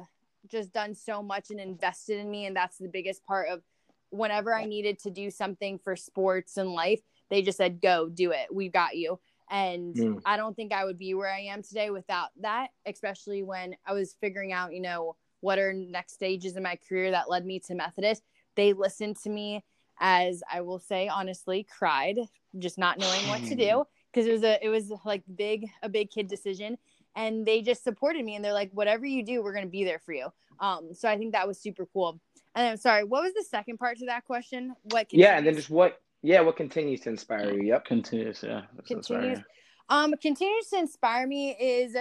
[0.49, 3.61] just done so much and invested in me, and that's the biggest part of
[4.09, 8.31] whenever I needed to do something for sports and life, they just said, "Go, do
[8.31, 8.47] it.
[8.53, 10.21] We've got you." And Mm.
[10.25, 13.93] I don't think I would be where I am today without that, especially when I
[13.93, 17.59] was figuring out, you know, what are next stages in my career that led me
[17.61, 18.23] to Methodist.
[18.55, 19.63] They listened to me
[19.99, 22.19] as I will say honestly, cried,
[22.59, 25.89] just not knowing what to do because it was a it was like big a
[25.89, 26.77] big kid decision
[27.15, 29.83] and they just supported me and they're like whatever you do we're going to be
[29.83, 30.27] there for you
[30.59, 32.19] um so i think that was super cool
[32.55, 35.45] and i'm sorry what was the second part to that question what Can Yeah, and
[35.45, 36.01] then just what?
[36.23, 37.67] Yeah, what continues to inspire you?
[37.67, 37.85] Yep.
[37.85, 38.61] Continues, yeah.
[38.75, 39.19] That's what's right.
[39.19, 39.45] continues
[39.89, 41.95] um continues to inspire me is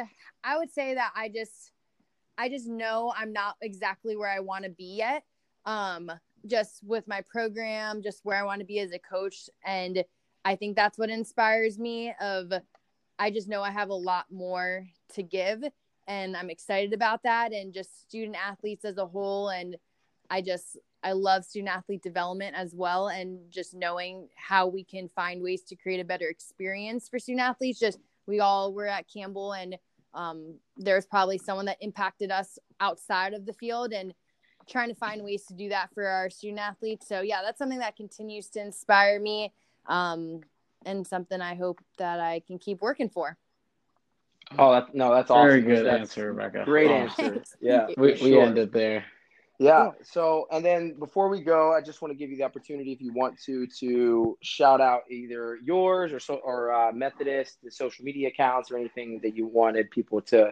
[0.44, 1.72] i would say that i just
[2.38, 5.24] i just know i'm not exactly where i want to be yet
[5.66, 6.10] um
[6.46, 10.04] just with my program just where i want to be as a coach and
[10.44, 12.52] i think that's what inspires me of
[13.18, 15.62] i just know i have a lot more to give
[16.08, 19.76] and i'm excited about that and just student athletes as a whole and
[20.30, 20.76] i just
[21.06, 25.62] i love student athlete development as well and just knowing how we can find ways
[25.62, 29.78] to create a better experience for student athletes just we all were at campbell and
[30.14, 34.14] um, there's probably someone that impacted us outside of the field and
[34.66, 37.78] trying to find ways to do that for our student athletes so yeah that's something
[37.78, 39.52] that continues to inspire me
[39.86, 40.40] um,
[40.84, 43.36] and something i hope that i can keep working for
[44.58, 45.48] Oh, that, no, that's awesome.
[45.48, 46.62] Very good That's answer, Rebecca.
[46.64, 47.30] Great Oh, answer.
[47.30, 47.56] Thanks.
[47.60, 48.42] Yeah, We, for we sure.
[48.42, 49.04] ended there.
[49.58, 49.90] Yeah.
[50.02, 53.00] So, and then before we go, I just want to give you the opportunity, if
[53.00, 58.04] you want to, to shout out either yours or so or uh, Methodist, the social
[58.04, 60.50] media accounts, or anything that you wanted people to, uh,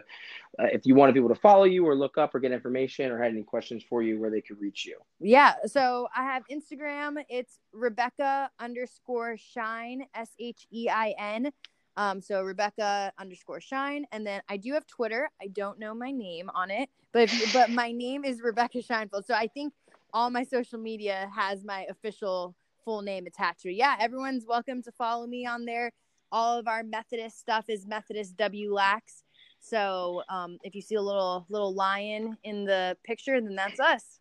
[0.71, 3.31] if you wanted people to follow you or look up or get information or had
[3.31, 4.97] any questions for you, where they could reach you.
[5.19, 5.53] Yeah.
[5.65, 7.23] So I have Instagram.
[7.29, 11.51] It's Rebecca underscore Shein, S H E I N.
[11.97, 15.29] Um, so Rebecca underscore Shein, and then I do have Twitter.
[15.41, 19.25] I don't know my name on it, but if but my name is Rebecca Scheinfeld.
[19.25, 19.73] So I think
[20.13, 23.75] all my social media has my official full name attached to it.
[23.75, 25.91] Yeah, everyone's welcome to follow me on there.
[26.31, 29.23] All of our Methodist stuff is Methodist W Lax.
[29.59, 34.19] So um, if you see a little little lion in the picture, then that's us.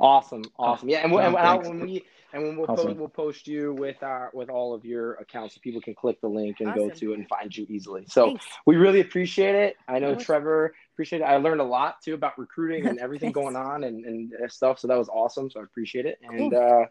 [0.00, 0.88] Awesome, awesome.
[0.88, 1.68] Yeah, and, we'll, and Thanks.
[1.68, 2.86] when we and when we'll Awesome.
[2.88, 6.20] post, we'll post you with our with all of your accounts, so people can click
[6.20, 8.04] the link and go to it and find you easily.
[8.08, 8.46] So Thanks.
[8.66, 9.76] we really appreciate it.
[9.88, 10.24] I know Of.
[10.24, 11.24] Trevor appreciate it.
[11.24, 14.78] I learned a lot too about recruiting and everything going on and, and stuff.
[14.78, 15.50] So that was awesome.
[15.50, 16.18] So I appreciate it.
[16.22, 16.86] And uh,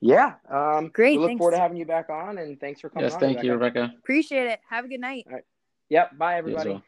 [0.00, 1.38] yeah, um, Great, We look thanks.
[1.38, 2.38] forward to having you back on.
[2.38, 3.04] And thanks for coming.
[3.04, 3.80] Yes, on, thank you, Rebecca.
[3.80, 3.98] Rebecca.
[3.98, 4.60] Appreciate it.
[4.68, 5.26] Have a good night.
[5.88, 6.16] Yep.
[6.18, 6.70] Bye, You as everybody.
[6.70, 6.82] well.